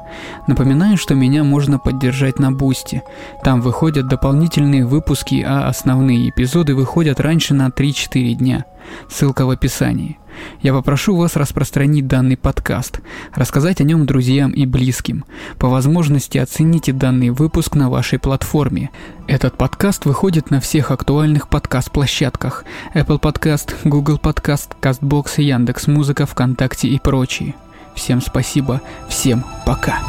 Напоминаю, 0.48 0.96
что 0.96 1.16
меня 1.16 1.44
можно 1.44 1.78
поддержать 1.78 2.40
на 2.40 2.54
Boosty. 2.54 3.04
Там 3.44 3.60
выходят 3.60 4.08
дополнительные 4.08 4.86
выпуски, 4.86 5.44
а 5.46 5.68
основные 5.68 6.30
эпизоды 6.30 6.76
выходят 6.76 7.20
раньше 7.20 7.54
на 7.54 7.68
3-4 7.68 8.34
дня. 8.36 8.66
Ссылка 9.10 9.46
в 9.46 9.50
описании. 9.50 10.18
Я 10.62 10.74
попрошу 10.74 11.16
вас 11.16 11.36
распространить 11.36 12.08
данный 12.08 12.38
подкаст, 12.38 13.02
рассказать 13.34 13.82
о 13.82 13.84
нем 13.84 14.06
друзьям 14.06 14.52
и 14.52 14.66
близким. 14.66 15.26
По 15.58 15.68
возможности 15.68 16.38
оцените 16.38 16.92
данный 16.92 17.30
выпуск 17.30 17.76
на 17.76 17.90
вашей 17.90 18.20
платформе. 18.20 18.90
Этот 19.28 19.58
подкаст 19.58 20.06
выходит 20.06 20.52
на 20.52 20.60
всех 20.60 20.92
актуальных 20.92 21.48
подкаст-площадках 21.48 22.64
Apple 22.94 23.20
Podcast, 23.20 23.76
Google 23.84 24.18
Podcast, 24.18 24.72
CastBox, 24.82 25.42
Яндекс.Музыка, 25.42 26.26
ВКонтакте 26.26 26.88
и 26.88 27.00
прочие. 27.00 27.56
Всем 27.96 28.22
спасибо, 28.22 28.82
всем 29.10 29.44
пока. 29.66 30.00